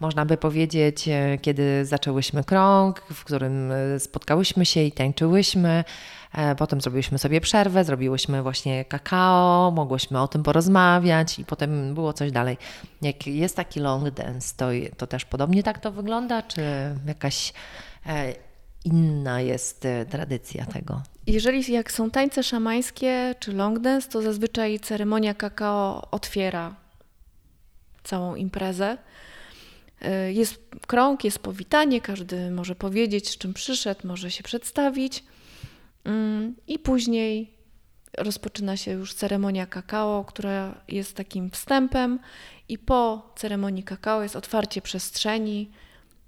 [0.00, 1.08] można by powiedzieć,
[1.42, 5.84] kiedy zaczęłyśmy krąg, w którym spotkałyśmy się i tańczyłyśmy.
[6.32, 12.12] E, Potem zrobiłyśmy sobie przerwę, zrobiłyśmy właśnie kakao, mogłyśmy o tym porozmawiać i potem było
[12.12, 12.56] coś dalej.
[13.02, 16.62] Jak jest taki long dance, to, to też podobnie tak to wygląda, czy
[17.06, 17.52] jakaś
[18.06, 18.34] e,
[18.84, 21.02] inna jest e, tradycja tego?
[21.26, 26.74] Jeżeli jak są tańce szamańskie czy long dance, to zazwyczaj ceremonia kakao otwiera
[28.04, 28.98] całą imprezę.
[30.28, 35.24] Jest krąg, jest powitanie, każdy może powiedzieć, z czym przyszedł, może się przedstawić.
[36.04, 37.54] Mm, I później
[38.18, 42.18] rozpoczyna się już ceremonia kakao, która jest takim wstępem,
[42.68, 45.70] i po ceremonii kakao jest otwarcie przestrzeni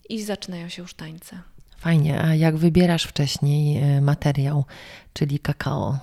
[0.09, 1.41] i zaczynają się już tańce.
[1.79, 4.65] Fajnie, a jak wybierasz wcześniej e, materiał,
[5.13, 5.99] czyli kakao,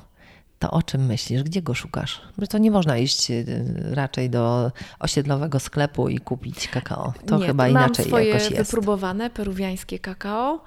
[0.59, 1.43] to o czym myślisz?
[1.43, 2.21] Gdzie go szukasz?
[2.37, 3.43] Bo to nie można iść e,
[3.91, 7.13] raczej do osiedlowego sklepu i kupić kakao.
[7.25, 8.71] To Nie, chyba mam inaczej swoje jakoś jest.
[8.71, 10.63] wypróbowane peruwiańskie kakao.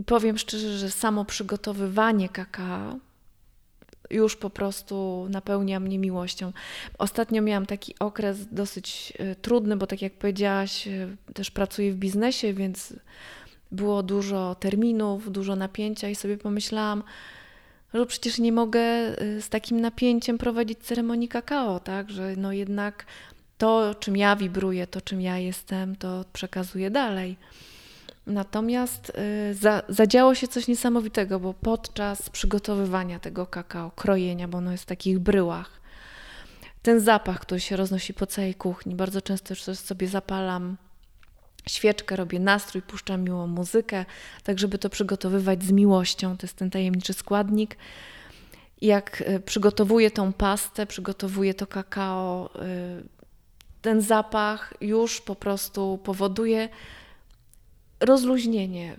[0.00, 2.98] I powiem szczerze, że samo przygotowywanie kakao
[4.10, 6.52] już po prostu napełnia mnie miłością.
[6.98, 11.96] Ostatnio miałam taki okres dosyć y, trudny, bo tak jak powiedziałaś, y, też pracuję w
[11.96, 12.94] biznesie, więc
[13.72, 17.02] było dużo terminów, dużo napięcia i sobie pomyślałam,
[17.94, 18.80] że przecież nie mogę
[19.22, 22.10] y, z takim napięciem prowadzić ceremonii kakao, tak?
[22.10, 23.06] Że no jednak
[23.58, 27.36] to, czym ja wibruję, to, czym ja jestem, to przekazuję dalej.
[28.26, 29.12] Natomiast
[29.50, 34.84] y, za, zadziało się coś niesamowitego, bo podczas przygotowywania tego kakao, krojenia, bo ono jest
[34.84, 35.80] w takich bryłach,
[36.82, 40.76] ten zapach, który się roznosi po całej kuchni, bardzo często już sobie zapalam
[41.68, 44.04] świeczkę, robię nastrój, puszczam miłą muzykę,
[44.44, 46.36] tak żeby to przygotowywać z miłością.
[46.36, 47.76] To jest ten tajemniczy składnik.
[48.80, 53.20] Jak y, przygotowuję tą pastę, przygotowuję to kakao, y,
[53.82, 56.68] ten zapach już po prostu powoduje
[58.00, 58.96] rozluźnienie.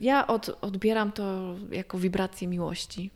[0.00, 3.10] Ja od, odbieram to jako wibrację miłości.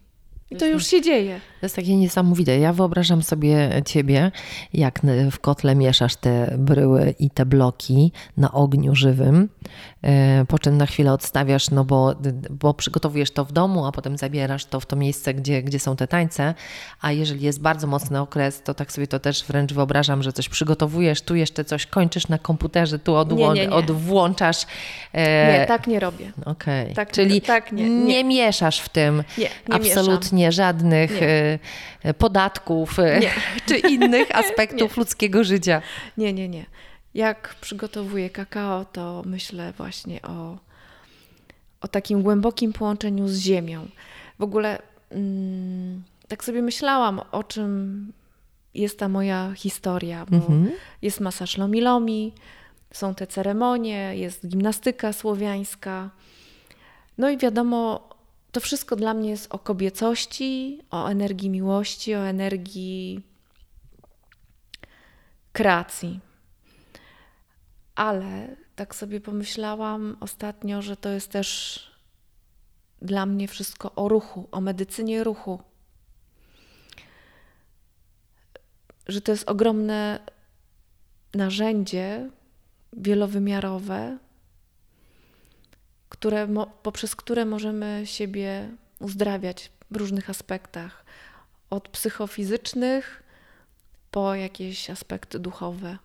[0.54, 1.40] I to już się dzieje.
[1.60, 2.58] To jest takie niesamowite.
[2.58, 4.32] Ja wyobrażam sobie ciebie,
[4.74, 9.48] jak w kotle mieszasz te bryły i te bloki na ogniu żywym,
[10.02, 12.14] e, po czym na chwilę odstawiasz, no bo,
[12.50, 15.96] bo przygotowujesz to w domu, a potem zabierasz to w to miejsce, gdzie, gdzie są
[15.96, 16.54] te tańce.
[17.00, 20.48] A jeżeli jest bardzo mocny okres, to tak sobie to też wręcz wyobrażam, że coś
[20.48, 23.72] przygotowujesz, tu jeszcze coś kończysz na komputerze, tu odłą- nie, nie, nie.
[23.72, 24.34] odwłącz.
[25.12, 26.32] E, nie, tak nie robię.
[26.44, 26.82] Okej.
[26.82, 26.94] Okay.
[26.94, 28.24] Tak, Czyli tak nie, nie.
[28.24, 31.58] mieszasz w tym nie, nie absolutnie nie żadnych nie.
[32.02, 33.30] E, podatków e, nie.
[33.68, 35.82] czy innych aspektów ludzkiego życia.
[36.16, 36.66] Nie, nie, nie.
[37.14, 40.58] Jak przygotowuję kakao, to myślę właśnie o,
[41.80, 43.88] o takim głębokim połączeniu z ziemią.
[44.38, 44.78] W ogóle
[45.10, 48.12] mm, tak sobie myślałam, o czym
[48.74, 50.70] jest ta moja historia, bo mhm.
[51.02, 52.32] jest masaż lomi-lomi,
[52.90, 56.10] są te ceremonie, jest gimnastyka słowiańska.
[57.18, 58.08] No i wiadomo,
[58.54, 63.22] to wszystko dla mnie jest o kobiecości, o energii miłości, o energii
[65.52, 66.20] kreacji.
[67.94, 71.80] Ale tak sobie pomyślałam ostatnio, że to jest też
[73.02, 75.62] dla mnie wszystko o ruchu, o medycynie ruchu.
[79.06, 80.20] Że to jest ogromne
[81.34, 82.30] narzędzie
[82.92, 84.18] wielowymiarowe,
[86.14, 86.48] które,
[86.82, 88.68] poprzez które możemy siebie
[89.00, 91.04] uzdrawiać w różnych aspektach,
[91.70, 93.22] od psychofizycznych
[94.10, 95.98] po jakieś aspekty duchowe.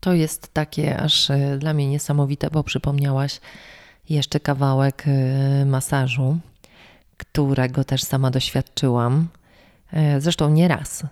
[0.00, 3.40] To jest takie aż e, dla mnie niesamowite, bo przypomniałaś
[4.08, 6.38] jeszcze kawałek e, masażu,
[7.16, 9.28] którego też sama doświadczyłam.
[9.92, 11.02] E, zresztą nie raz.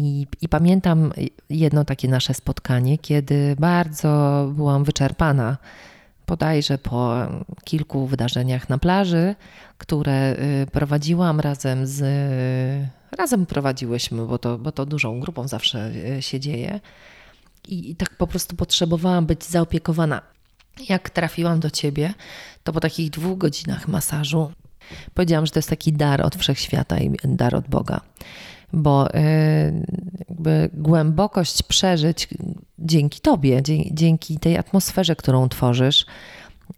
[0.00, 1.12] I, I, pamiętam
[1.50, 5.56] jedno takie nasze spotkanie, kiedy bardzo byłam wyczerpana
[6.26, 7.14] bodajże po
[7.64, 9.34] kilku wydarzeniach na plaży,
[9.78, 12.00] które y, prowadziłam razem z.
[13.18, 16.80] Razem prowadziłyśmy, bo to, bo to dużą grupą zawsze y, się dzieje.
[17.68, 20.22] I, I tak po prostu potrzebowałam być zaopiekowana.
[20.88, 22.14] Jak trafiłam do ciebie,
[22.64, 24.52] to po takich dwóch godzinach masażu
[25.14, 28.00] powiedziałam, że to jest taki dar od wszechświata i dar od Boga
[28.72, 29.72] bo e,
[30.28, 32.28] jakby głębokość przeżyć
[32.78, 36.06] dzięki Tobie, dzięki tej atmosferze, którą tworzysz,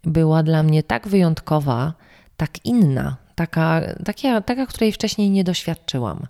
[0.03, 1.93] była dla mnie tak wyjątkowa,
[2.37, 6.27] tak inna, taka, taka, taka której wcześniej nie doświadczyłam.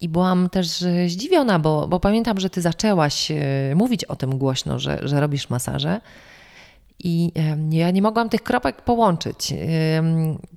[0.00, 3.36] I byłam też zdziwiona, bo, bo pamiętam, że Ty zaczęłaś e,
[3.74, 6.00] mówić o tym głośno, że, że robisz masaże.
[7.04, 7.32] I
[7.70, 9.54] ja nie mogłam tych kropek połączyć.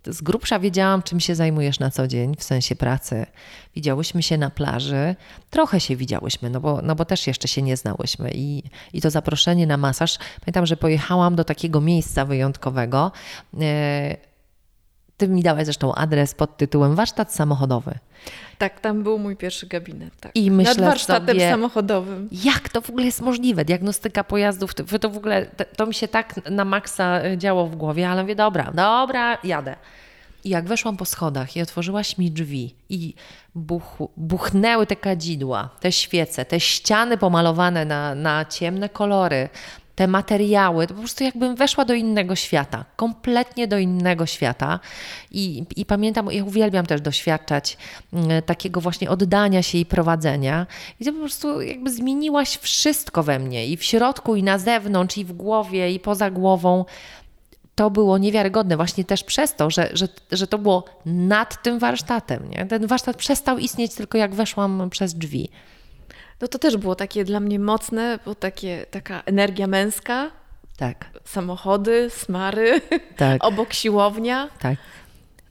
[0.06, 3.26] Z grubsza wiedziałam, czym się zajmujesz na co dzień, w sensie pracy.
[3.76, 5.16] Widziałyśmy się na plaży,
[5.50, 8.32] trochę się widziałyśmy, no bo, no bo też jeszcze się nie znałyśmy.
[8.34, 13.12] I, I to zaproszenie na masaż, pamiętam, że pojechałam do takiego miejsca wyjątkowego.
[15.20, 18.00] Ty mi dałaś zresztą adres pod tytułem Warsztat Samochodowy.
[18.58, 20.14] Tak, tam był mój pierwszy gabinet.
[20.20, 20.32] Tak.
[20.36, 22.30] I myślę Nad warsztatem sobie, samochodowym.
[22.32, 23.66] Jak to w ogóle jest możliwe?
[23.66, 28.10] Diagnostyka pojazdów, to, w ogóle, to, mi się tak na maksa e, działo w głowie,
[28.10, 29.76] ale mówię, dobra, dobra, jadę.
[30.44, 33.14] I jak weszłam po schodach i otworzyłaś mi drzwi i
[33.56, 39.50] buch, buchnęły te kadzidła, te świece, te ściany pomalowane na, na ciemne kolory,
[40.00, 44.80] te materiały, to po prostu jakbym weszła do innego świata, kompletnie do innego świata.
[45.32, 47.78] I, i pamiętam, ja uwielbiam też doświadczać
[48.14, 50.68] mm, takiego właśnie oddania się i prowadzenia.
[51.06, 55.26] To po prostu jakby zmieniłaś wszystko we mnie i w środku, i na zewnątrz, i
[55.26, 56.86] w głowie, i poza głową
[57.76, 62.50] to było niewiarygodne właśnie też przez to, że, że, że to było nad tym warsztatem.
[62.50, 62.66] Nie?
[62.66, 65.50] Ten warsztat przestał istnieć tylko jak weszłam przez drzwi.
[66.42, 70.32] No to też było takie dla mnie mocne, bo takie, taka energia męska.
[70.78, 71.10] Tak.
[71.26, 72.82] Samochody, smary,
[73.18, 73.44] tak.
[73.48, 74.50] obok siłownia.
[74.60, 74.78] Tak.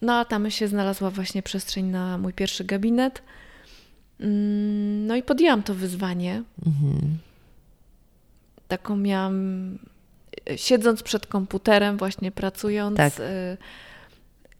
[0.01, 3.21] No a tam się znalazła właśnie przestrzeń na mój pierwszy gabinet.
[4.19, 6.43] Mm, no i podjęłam to wyzwanie.
[6.65, 7.17] Mhm.
[8.67, 9.77] Taką miałam
[10.55, 13.13] siedząc przed komputerem, właśnie pracując, tak.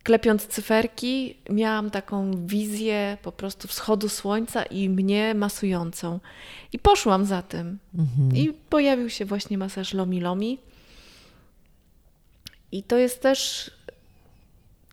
[0.04, 6.20] Klepiąc cyferki, miałam taką wizję po prostu wschodu słońca i mnie masującą.
[6.74, 7.80] I poszłam za tym.
[7.98, 8.36] Mhm.
[8.36, 10.60] I pojawił się właśnie masaż Lomi Lomi.
[12.72, 13.72] I to jest też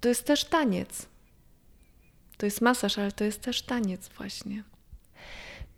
[0.00, 1.06] to jest też taniec.
[2.36, 4.64] To jest masaż, ale to jest też taniec właśnie.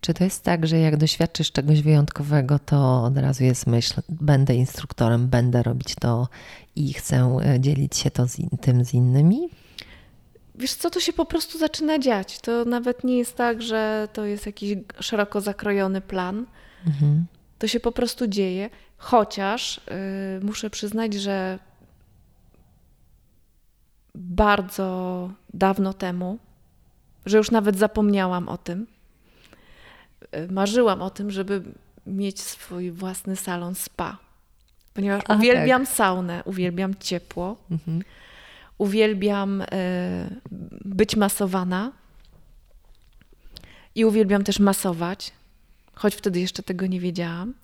[0.01, 4.55] Czy to jest tak, że jak doświadczysz czegoś wyjątkowego, to od razu jest myśl, będę
[4.55, 6.29] instruktorem, będę robić to
[6.77, 9.49] i chcę e, dzielić się to z tym z innymi?
[10.55, 12.41] Wiesz co, to się po prostu zaczyna dziać.
[12.41, 16.47] To nawet nie jest tak, że to jest jakiś szeroko zakrojony plan.
[16.87, 17.27] Mhm.
[17.59, 18.71] To się po prostu dzieje.
[18.97, 19.81] Chociaż
[20.41, 21.59] yy, muszę przyznać, że
[24.15, 26.39] bardzo dawno temu,
[27.27, 28.87] że już nawet zapomniałam o tym.
[30.31, 31.63] E, marzyłam o tym, żeby
[32.07, 34.19] mieć swój własny salon spa,
[34.95, 35.95] ponieważ A, uwielbiam tak.
[35.95, 38.03] saunę, uwielbiam ciepło, mhm.
[38.79, 39.67] uwielbiam y,
[40.85, 41.93] być masowana
[43.95, 45.33] i uwielbiam też masować,
[45.95, 47.55] choć wtedy jeszcze tego nie wiedziałam.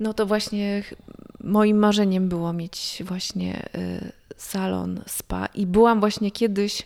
[0.00, 0.82] No to właśnie
[1.40, 6.82] moim marzeniem było mieć właśnie y, salon spa i byłam właśnie kiedyś.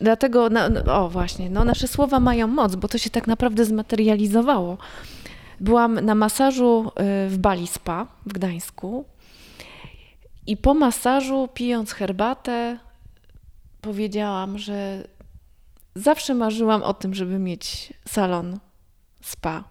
[0.00, 0.48] Dlatego,
[0.86, 4.78] o właśnie, no nasze słowa mają moc, bo to się tak naprawdę zmaterializowało.
[5.60, 6.90] Byłam na masażu
[7.26, 9.04] y, w Bali Spa w Gdańsku
[10.46, 12.78] i po masażu, pijąc herbatę,
[13.80, 15.04] powiedziałam, że
[15.94, 18.58] zawsze marzyłam o tym, żeby mieć salon
[19.22, 19.64] spa.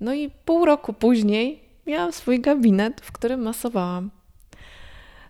[0.00, 4.10] No i pół roku później miałam swój gabinet, w którym masowałam.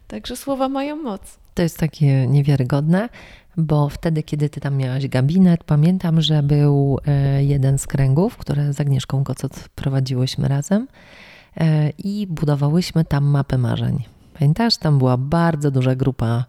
[0.08, 1.38] Także słowa mają moc.
[1.54, 3.08] To jest takie niewiarygodne,
[3.56, 8.72] bo wtedy, kiedy ty tam miałaś gabinet, pamiętam, że był e, jeden z kręgów, które
[8.72, 10.88] z Agnieszką Kocot prowadziłyśmy razem
[11.56, 14.04] e, i budowałyśmy tam mapę marzeń.
[14.38, 16.44] Pamiętasz, tam była bardzo duża grupa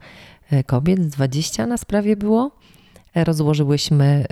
[0.51, 2.51] e, kobiet, 20 na sprawie było.
[3.23, 4.25] Rozłożyłyśmy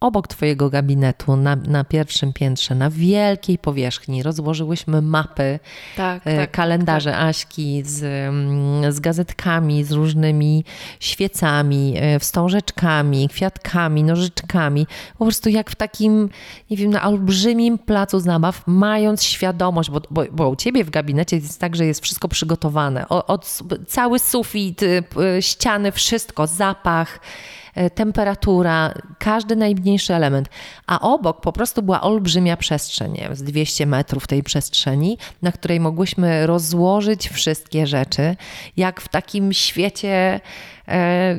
[0.00, 5.58] obok Twojego gabinetu na, na pierwszym piętrze, na wielkiej powierzchni, rozłożyłyśmy mapy,
[5.96, 7.20] tak, e, tak, kalendarze tak.
[7.20, 10.64] Aśki z, mm, z gazetkami, z różnymi
[11.00, 14.86] świecami, wstążeczkami, kwiatkami, nożyczkami.
[15.18, 16.28] Po prostu jak w takim,
[16.70, 21.36] nie wiem, na olbrzymim placu zabaw, mając świadomość, bo, bo, bo u Ciebie w gabinecie
[21.36, 23.08] jest tak, że jest wszystko przygotowane.
[23.08, 25.02] Od, od cały sufit, y,
[25.40, 27.20] ściany, wszystko, zapach
[27.94, 30.48] temperatura, każdy najmniejszy element.
[30.86, 36.46] A obok po prostu była olbrzymia przestrzeń, z 200 metrów tej przestrzeni, na której mogłyśmy
[36.46, 38.36] rozłożyć wszystkie rzeczy,
[38.76, 40.40] jak w takim świecie
[40.88, 41.38] e,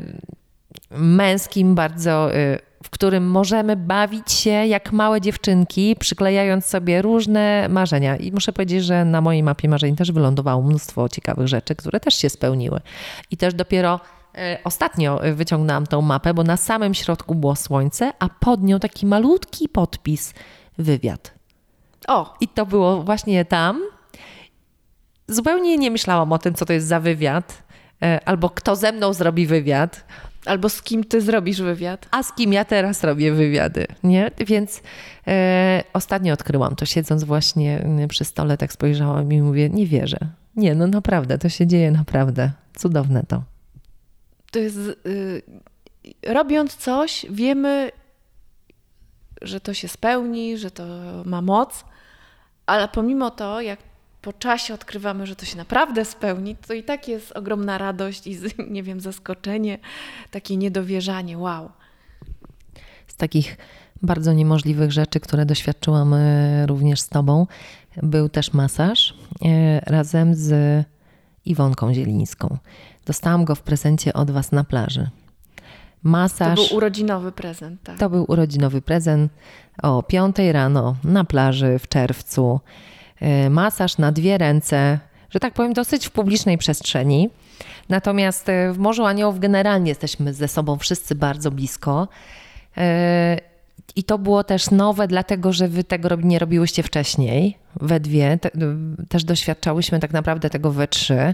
[0.92, 8.18] męskim bardzo e, w którym możemy bawić się jak małe dziewczynki, przyklejając sobie różne marzenia.
[8.18, 12.16] I muszę powiedzieć, że na mojej mapie marzeń też wylądowało mnóstwo ciekawych rzeczy, które też
[12.16, 12.82] się spełniły.
[13.32, 14.17] I też dopiero E,
[14.64, 19.70] ostatnio wyciągnęłam tą mapę, bo na samym środku było słońce, a pod nią taki malutki
[19.70, 20.34] podpis
[20.78, 21.34] wywiad.
[22.08, 22.36] O!
[22.42, 23.82] I to było właśnie tam.
[25.28, 27.64] Zupełnie nie myślałam o tym, co to jest za wywiad,
[28.04, 30.06] e, albo kto ze mną zrobi wywiad.
[30.46, 32.08] Albo z kim ty zrobisz wywiad.
[32.12, 34.32] A z kim ja teraz robię wywiady, nie?
[34.48, 34.82] Więc
[35.28, 40.18] e, ostatnio odkryłam to, siedząc właśnie przy stole, tak spojrzałam i mówię, nie wierzę.
[40.56, 42.52] Nie, no naprawdę, to się dzieje naprawdę.
[42.76, 43.57] Cudowne to
[44.58, 44.78] to jest.
[44.78, 45.42] Y,
[46.28, 47.92] robiąc coś, wiemy,
[49.42, 50.84] że to się spełni, że to
[51.26, 51.86] ma moc,
[52.66, 53.80] ale pomimo to, jak
[54.22, 58.38] po czasie odkrywamy, że to się naprawdę spełni, to i tak jest ogromna radość i,
[58.76, 59.80] nie wiem, zaskoczenie,
[60.32, 61.38] takie niedowierzanie.
[61.38, 61.72] Wow.
[63.08, 63.58] Z takich
[64.02, 67.48] bardzo niemożliwych rzeczy, które doświadczyłam e, również z Tobą,
[68.04, 69.14] był też masaż
[69.46, 70.86] e, razem z
[71.46, 72.58] Iwonką Zielińską.
[73.08, 75.10] Dostałam go w prezencie od Was na plaży.
[76.04, 76.60] Masaż.
[76.60, 77.98] To był urodzinowy prezent, tak.
[77.98, 79.32] To był urodzinowy prezent
[79.84, 82.60] o 5 rano na plaży w czerwcu.
[83.20, 87.30] E, masaż na dwie ręce, że tak powiem, dosyć w publicznej przestrzeni.
[87.90, 92.08] Natomiast e, w Morzu Aniołów generalnie jesteśmy ze sobą wszyscy bardzo blisko.
[93.96, 98.52] I to było też nowe, dlatego że wy tego nie robiłyście wcześniej we dwie, te,
[99.10, 101.34] też doświadczałyśmy tak naprawdę tego we trzy.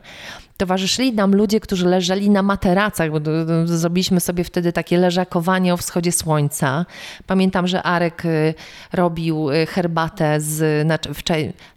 [0.57, 3.19] Towarzyszyli nam ludzie, którzy leżeli na materacach, bo
[3.65, 6.85] zrobiliśmy sobie wtedy takie leżakowanie o wschodzie słońca.
[7.27, 8.53] Pamiętam, że Arek y,
[8.93, 10.87] robił y, herbatę z,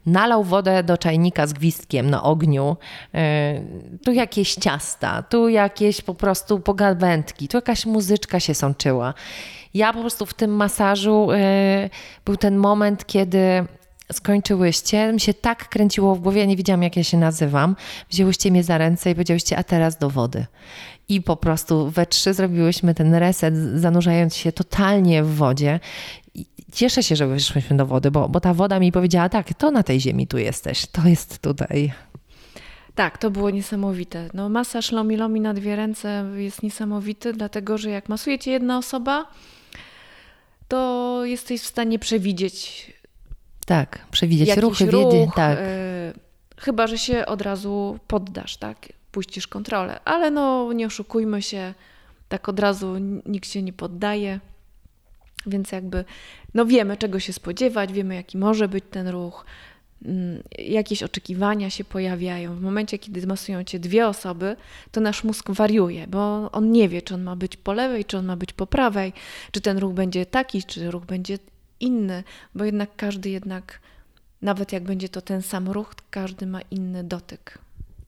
[0.06, 2.76] nalał wodę do czajnika z gwizdkiem na ogniu.
[3.14, 3.18] Y,
[4.04, 9.14] tu jakieś ciasta, tu jakieś po prostu pogawędki, tu jakaś muzyczka się sączyła.
[9.76, 11.28] Ja po prostu w tym masażu
[12.24, 13.64] był ten moment, kiedy
[14.12, 17.76] skończyłyście, mi się tak kręciło w głowie, ja nie wiedziałam jak ja się nazywam,
[18.10, 20.46] wzięłyście mnie za ręce i powiedziałyście, a teraz do wody.
[21.08, 25.80] I po prostu we trzy zrobiłyśmy ten reset, zanurzając się totalnie w wodzie.
[26.34, 29.70] I cieszę się, że wyszłyśmy do wody, bo, bo ta woda mi powiedziała, tak, to
[29.70, 31.92] na tej ziemi tu jesteś, to jest tutaj.
[32.94, 34.28] Tak, to było niesamowite.
[34.34, 38.78] No, masaż lomi lomi na dwie ręce jest niesamowity, dlatego że jak masuje cię jedna
[38.78, 39.26] osoba,
[40.68, 42.86] to jesteś w stanie przewidzieć.
[43.66, 45.58] Tak, przewidzieć ruchy, ruch, wiedzie, tak.
[45.58, 45.62] Y,
[46.56, 48.88] chyba, że się od razu poddasz, tak?
[49.12, 50.00] Puścisz kontrolę.
[50.04, 51.74] Ale no, nie oszukujmy się,
[52.28, 52.96] tak od razu
[53.26, 54.40] nikt się nie poddaje.
[55.46, 56.04] Więc jakby,
[56.54, 59.44] no wiemy czego się spodziewać, wiemy jaki może być ten ruch,
[60.58, 62.56] jakieś oczekiwania się pojawiają.
[62.56, 64.56] W momencie, kiedy masują cię dwie osoby,
[64.92, 68.18] to nasz mózg wariuje, bo on nie wie, czy on ma być po lewej, czy
[68.18, 69.12] on ma być po prawej,
[69.50, 71.38] czy ten ruch będzie taki, czy ruch będzie
[71.80, 72.24] inny,
[72.54, 73.80] bo jednak każdy jednak,
[74.42, 77.58] nawet jak będzie to ten sam ruch, każdy ma inny dotyk.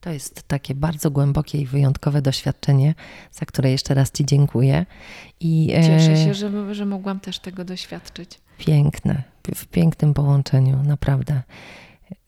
[0.01, 2.95] To jest takie bardzo głębokie i wyjątkowe doświadczenie,
[3.31, 4.85] za które jeszcze raz Ci dziękuję.
[5.39, 8.39] I, e, Cieszę się, że, że mogłam też tego doświadczyć.
[8.59, 9.23] Piękne,
[9.55, 11.41] w pięknym połączeniu, naprawdę.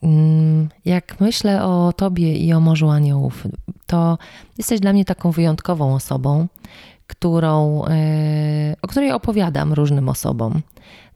[0.02, 3.46] Mm, jak myślę o Tobie i o Morzu Aniołów,
[3.86, 4.18] to
[4.58, 6.48] jesteś dla mnie taką wyjątkową osobą,
[7.06, 10.62] którą, e, o której opowiadam różnym osobom.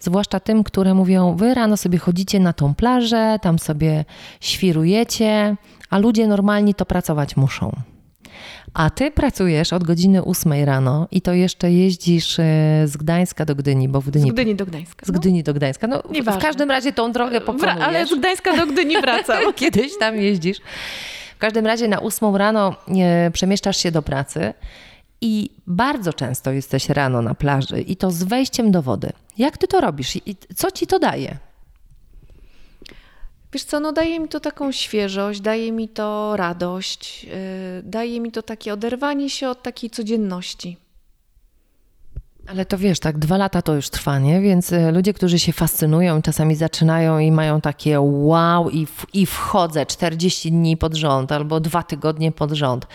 [0.01, 4.05] Zwłaszcza tym, które mówią: Wy rano sobie chodzicie na tą plażę, tam sobie
[4.41, 5.57] świrujecie,
[5.91, 7.73] a ludzie normalni to pracować muszą.
[8.75, 12.43] A ty pracujesz od godziny 8 rano i to jeszcze jeździsz e,
[12.87, 14.31] z Gdańska do Gdyni, bo w Gdyni...
[14.31, 15.07] Z Gdyni do Gdańska.
[15.07, 15.19] Z no.
[15.19, 15.87] Gdyni do Gdańska.
[15.87, 17.83] No, w każdym razie tą drogę pokonujesz.
[17.83, 19.53] Ale z Gdańska do Gdyni wracam.
[19.53, 20.59] Kiedyś tam jeździsz.
[21.37, 24.55] W każdym razie na 8 rano e, przemieszczasz się do pracy
[25.21, 29.13] i bardzo często jesteś rano na plaży i to z wejściem do wody.
[29.39, 31.37] Jak ty to robisz i co ci to daje?
[33.57, 37.31] Wiesz co, no daje mi to taką świeżość, daje mi to radość, yy,
[37.83, 40.77] daje mi to takie oderwanie się od takiej codzienności.
[42.47, 44.41] Ale to wiesz, tak, dwa lata to już trwa, nie?
[44.41, 49.27] Więc y, ludzie, którzy się fascynują, czasami zaczynają i mają takie wow, i, w, i
[49.27, 52.87] wchodzę 40 dni pod rząd albo dwa tygodnie pod rząd.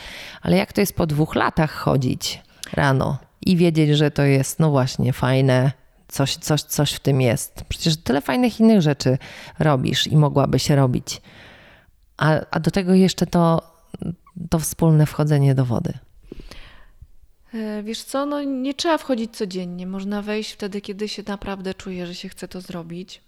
[0.41, 2.41] Ale jak to jest po dwóch latach chodzić
[2.73, 5.71] rano i wiedzieć, że to jest, no właśnie, fajne,
[6.11, 7.63] coś, coś, coś w tym jest.
[7.69, 9.17] Przecież tyle fajnych innych rzeczy
[9.59, 11.21] robisz i mogłabyś robić.
[12.17, 13.61] A, a do tego jeszcze to,
[14.49, 15.93] to wspólne wchodzenie do wody.
[17.53, 19.87] E, wiesz co, no nie trzeba wchodzić codziennie.
[19.87, 23.21] Można wejść wtedy, kiedy się naprawdę czuje, że się chce to zrobić.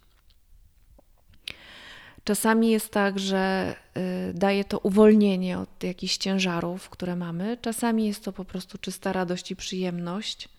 [2.23, 7.57] Czasami jest tak, że y, daje to uwolnienie od jakichś ciężarów, które mamy.
[7.61, 10.49] Czasami jest to po prostu czysta radość i przyjemność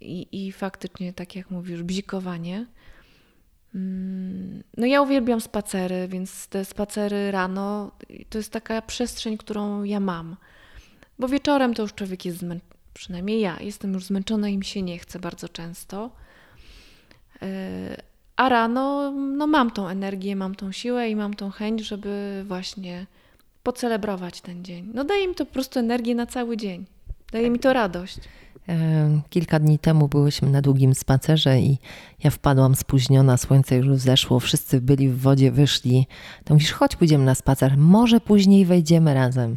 [0.00, 2.66] i, i faktycznie, tak jak mówisz, bzikowanie.
[3.74, 7.90] Mm, no ja uwielbiam spacery, więc te spacery rano
[8.30, 10.36] to jest taka przestrzeń, którą ja mam.
[11.18, 14.82] Bo wieczorem to już człowiek jest zmęczony, przynajmniej ja jestem już zmęczona i mi się
[14.82, 16.10] nie chce bardzo często.
[17.42, 18.02] E,
[18.36, 23.06] a rano no mam tą energię, mam tą siłę i mam tą chęć, żeby właśnie
[23.62, 24.90] pocelebrować ten dzień.
[24.94, 26.86] No daje mi to po prostu energię na cały dzień.
[27.32, 28.18] Daje mi to radość.
[29.30, 31.78] Kilka dni temu byłyśmy na długim spacerze i
[32.24, 36.06] ja wpadłam spóźniona, słońce już zeszło, wszyscy byli w wodzie, wyszli.
[36.44, 39.56] To mówisz, chodź pójdziemy na spacer, może później wejdziemy razem.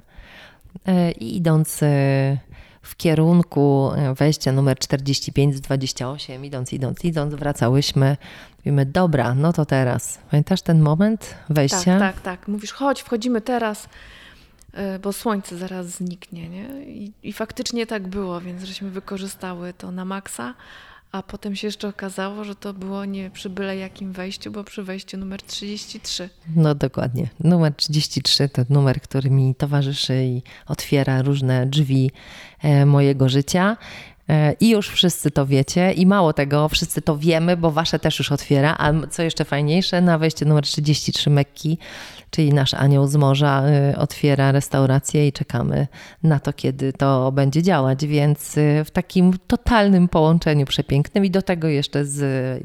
[0.88, 2.38] E, I idąc e,
[2.82, 8.18] w kierunku e, wejścia numer 45 z 28, idąc, idąc, idąc, wracałyśmy.
[8.58, 10.20] Mówimy, dobra, no to teraz.
[10.32, 12.00] Pamiętasz ten moment wejścia?
[12.00, 12.48] Tak, tak, tak.
[12.48, 13.90] Mówisz, chodź, wchodzimy teraz.
[14.74, 16.84] E, bo słońce zaraz zniknie, nie?
[16.84, 20.54] I, I, faktycznie tak było, więc żeśmy wykorzystały to na maksa,
[21.12, 24.84] a potem się jeszcze okazało, że to było nie przy byle jakim wejściu, bo przy
[24.84, 26.30] wejściu numer 33.
[26.56, 27.28] No dokładnie.
[27.40, 32.12] Numer 33 to numer, który mi towarzyszy i otwiera różne drzwi
[32.62, 33.78] e, mojego życia.
[34.30, 38.20] E, I już wszyscy to wiecie, i mało tego, wszyscy to wiemy, bo wasze też
[38.20, 38.76] już otwiera.
[38.78, 41.78] A co jeszcze fajniejsze, na wejście numer 33 Mekki,
[42.32, 45.88] czyli nasz anioł z morza, y, otwiera restaurację i czekamy
[46.24, 48.06] na to, kiedy to będzie działać.
[48.06, 52.18] Więc y, w takim totalnym połączeniu przepięknym i do tego jeszcze z,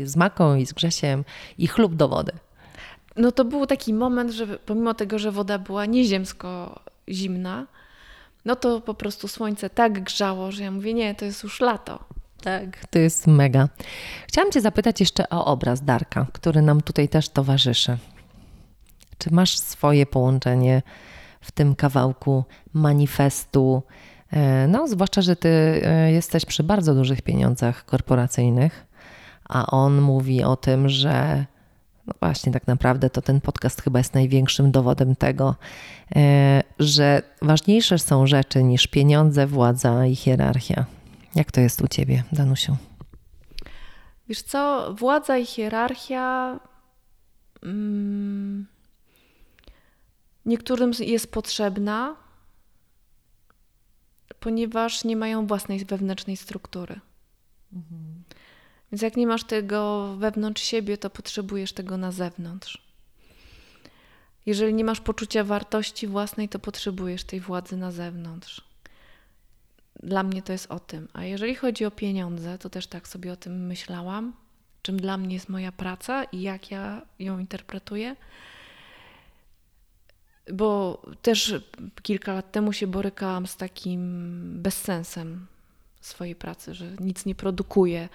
[0.09, 1.25] z Maką i z Grzesiem
[1.59, 2.33] i chlub do wody.
[3.17, 7.67] No to był taki moment, że pomimo tego, że woda była nieziemsko zimna,
[8.45, 12.05] no to po prostu słońce tak grzało, że ja mówię, nie, to jest już lato.
[12.43, 13.69] Tak, to jest mega.
[14.29, 17.97] Chciałam Cię zapytać jeszcze o obraz Darka, który nam tutaj też towarzyszy.
[19.25, 20.83] Czy masz swoje połączenie
[21.41, 22.45] w tym kawałku
[22.75, 23.83] manifestu?
[24.33, 28.87] E, no, zwłaszcza, że Ty e, jesteś przy bardzo dużych pieniądzach korporacyjnych,
[29.49, 31.45] a on mówi o tym, że
[32.07, 35.55] No właśnie, tak naprawdę to ten podcast chyba jest największym dowodem tego,
[36.17, 40.85] e, że ważniejsze są rzeczy niż pieniądze, władza i hierarchia.
[41.35, 42.77] Jak to jest u ciebie, Danusiu?
[44.29, 46.59] Wiesz co, władza i hierarchia
[47.63, 48.74] mm,
[50.47, 52.17] niektórym jest potrzebna,
[54.41, 57.01] ponieważ nie mają własnej wewnętrznej struktury.
[57.73, 58.25] Mhm.
[58.93, 62.85] Więc jak nie masz tego wewnątrz siebie, to potrzebujesz tego na zewnątrz.
[64.47, 68.65] Jeżeli nie masz poczucia wartości własnej, to potrzebujesz tej władzy na zewnątrz.
[70.03, 71.09] Dla mnie to jest o tym.
[71.13, 74.33] A jeżeli chodzi o pieniądze, to też tak sobie o tym myślałam,
[74.83, 78.17] czym dla mnie jest moja praca i jak ja ją interpretuję.
[80.53, 81.55] Bo też
[82.03, 85.47] kilka lat temu się borykałam z takim bezsensem
[86.01, 88.09] swojej pracy, że nic nie produkuję,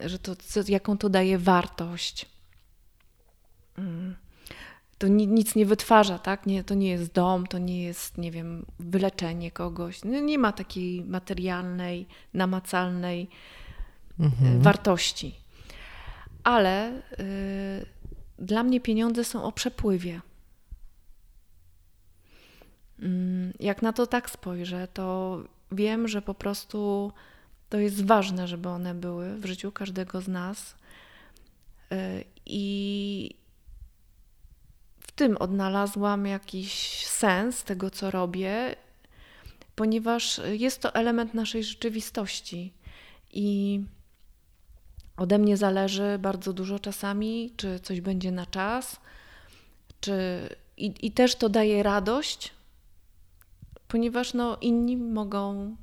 [0.00, 0.36] że to,
[0.68, 2.26] jaką to daje wartość.
[3.78, 4.16] Mm.
[4.98, 6.46] To nic nie wytwarza, tak?
[6.46, 10.04] Nie, to nie jest dom, to nie jest, nie wiem, wyleczenie kogoś.
[10.04, 13.28] No, nie ma takiej materialnej, namacalnej
[14.20, 14.60] mhm.
[14.62, 15.34] wartości.
[16.44, 17.86] Ale y,
[18.38, 20.20] dla mnie pieniądze są o przepływie.
[23.00, 25.38] Mm, jak na to tak spojrzę, to
[25.72, 27.12] wiem, że po prostu
[27.68, 30.74] to jest ważne, żeby one były w życiu każdego z nas.
[31.92, 33.30] Y, I
[35.00, 38.76] w tym odnalazłam jakiś sens tego, co robię,
[39.74, 42.72] ponieważ jest to element naszej rzeczywistości.
[43.32, 43.80] I
[45.16, 49.00] ode mnie zależy bardzo dużo czasami, czy coś będzie na czas,
[50.00, 52.53] czy i, i też to daje radość,
[53.94, 55.76] ponieważ no, inni mogą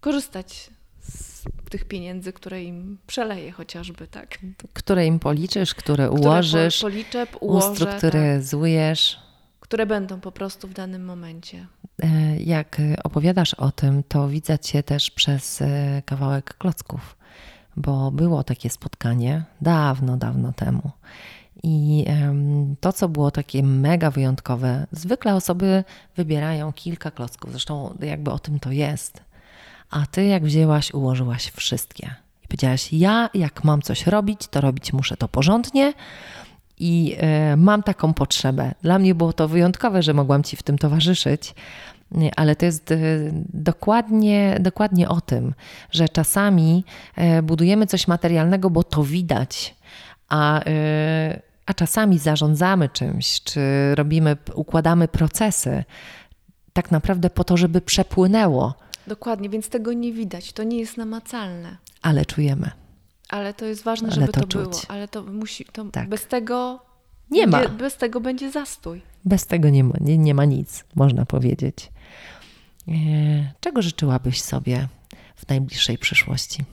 [0.00, 4.38] korzystać z tych pieniędzy, które im przeleję chociażby, tak.
[4.72, 9.14] Które im policzysz, które ułożysz, które policzę, ułożę, ustrukturyzujesz.
[9.14, 11.66] Tak, które będą po prostu w danym momencie.
[12.02, 17.16] E, jak opowiadasz o tym, to widzę Cię też przez e, kawałek klocków,
[17.76, 20.90] bo było takie spotkanie dawno, dawno temu.
[21.62, 22.06] I
[22.80, 25.84] to, co było takie mega wyjątkowe, zwykle osoby
[26.16, 29.30] wybierają kilka klocków, zresztą jakby o tym to jest
[29.90, 32.14] a ty jak wzięłaś, ułożyłaś wszystkie.
[32.44, 35.92] I powiedziałaś, ja jak mam coś robić, to robić muszę to porządnie
[36.78, 37.16] i
[37.52, 38.74] y, mam taką potrzebę.
[38.82, 41.54] Dla mnie było to wyjątkowe, że mogłam ci w tym towarzyszyć.
[42.36, 45.54] Ale to jest y, dokładnie, dokładnie o tym,
[45.90, 46.84] że czasami
[47.38, 49.74] y, budujemy coś materialnego, bo to widać,
[50.28, 50.60] a,
[51.70, 53.60] a czasami zarządzamy czymś, czy
[53.94, 55.84] robimy, układamy procesy
[56.72, 58.74] tak naprawdę po to, żeby przepłynęło
[59.06, 61.76] Dokładnie, więc tego nie widać, to nie jest namacalne.
[62.02, 62.70] Ale czujemy.
[63.28, 64.80] Ale to jest ważne, żeby to, to było.
[64.88, 66.08] Ale to musi, to tak.
[66.08, 66.80] bez tego
[67.30, 67.68] nie ma.
[67.68, 69.02] Bez tego będzie zastój.
[69.24, 71.92] Bez tego nie ma, nie, nie ma nic, można powiedzieć.
[72.88, 72.92] E,
[73.60, 74.88] czego życzyłabyś sobie
[75.36, 76.64] w najbliższej przyszłości?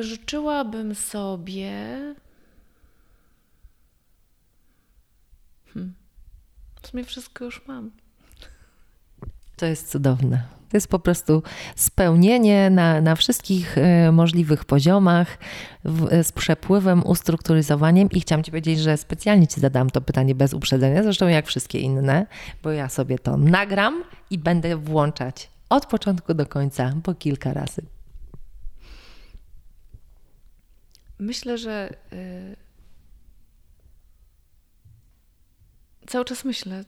[0.00, 1.72] Życzyłabym sobie.
[5.74, 5.94] Hmm.
[6.82, 7.90] W sumie wszystko już mam.
[9.56, 10.42] To jest cudowne.
[10.68, 11.42] To jest po prostu
[11.76, 15.38] spełnienie na, na wszystkich e, możliwych poziomach
[15.84, 18.10] w, e, z przepływem, ustrukturyzowaniem.
[18.10, 21.80] I chciałam Ci powiedzieć, że specjalnie Ci zadałam to pytanie bez uprzedzenia, zresztą jak wszystkie
[21.80, 22.26] inne,
[22.62, 27.82] bo ja sobie to nagram i będę włączać od początku do końca po kilka razy.
[31.22, 31.94] Myślę, że.
[32.12, 32.56] Yy
[36.06, 36.84] Cały czas myślę.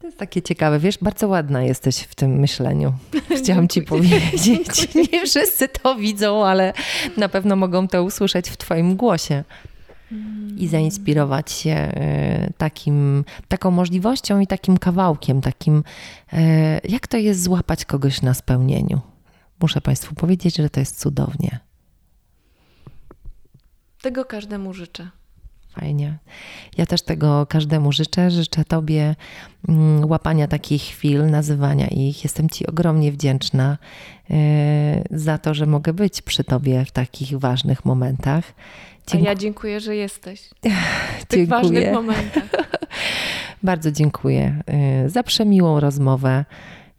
[0.00, 2.92] To jest takie ciekawe, wiesz, bardzo ładna jesteś w tym myśleniu.
[3.42, 4.94] Chciałam ci powiedzieć.
[5.12, 6.72] Nie wszyscy to widzą, ale
[7.16, 9.44] na pewno mogą to usłyszeć w Twoim głosie
[10.56, 15.84] i zainspirować się e, takim, taką możliwością i takim kawałkiem, takim,
[16.32, 19.00] e, jak to jest złapać kogoś na spełnieniu.
[19.60, 21.60] Muszę Państwu powiedzieć, że to jest cudownie.
[24.04, 25.08] Tego każdemu życzę.
[25.80, 26.18] Fajnie.
[26.78, 28.30] Ja też tego każdemu życzę.
[28.30, 29.16] Życzę Tobie
[29.68, 32.24] mm, łapania takich chwil, nazywania ich.
[32.24, 33.78] Jestem Ci ogromnie wdzięczna
[34.30, 38.44] e, za to, że mogę być przy Tobie w takich ważnych momentach.
[39.06, 39.30] Dziękuję.
[39.30, 40.50] A ja dziękuję, że jesteś
[41.20, 42.48] w tych ważnych momentach.
[43.62, 46.44] Bardzo dziękuję e, za przemiłą rozmowę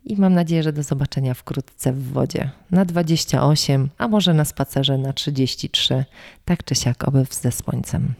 [0.05, 4.97] i mam nadzieję, że do zobaczenia wkrótce w wodzie na 28, a może na spacerze
[4.97, 6.05] na 33.
[6.45, 8.13] Tak czy siak, oby ze słońcem.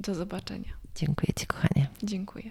[0.00, 0.72] Do zobaczenia.
[0.94, 1.88] Dziękuję Ci, kochanie.
[2.02, 2.50] Dziękuję.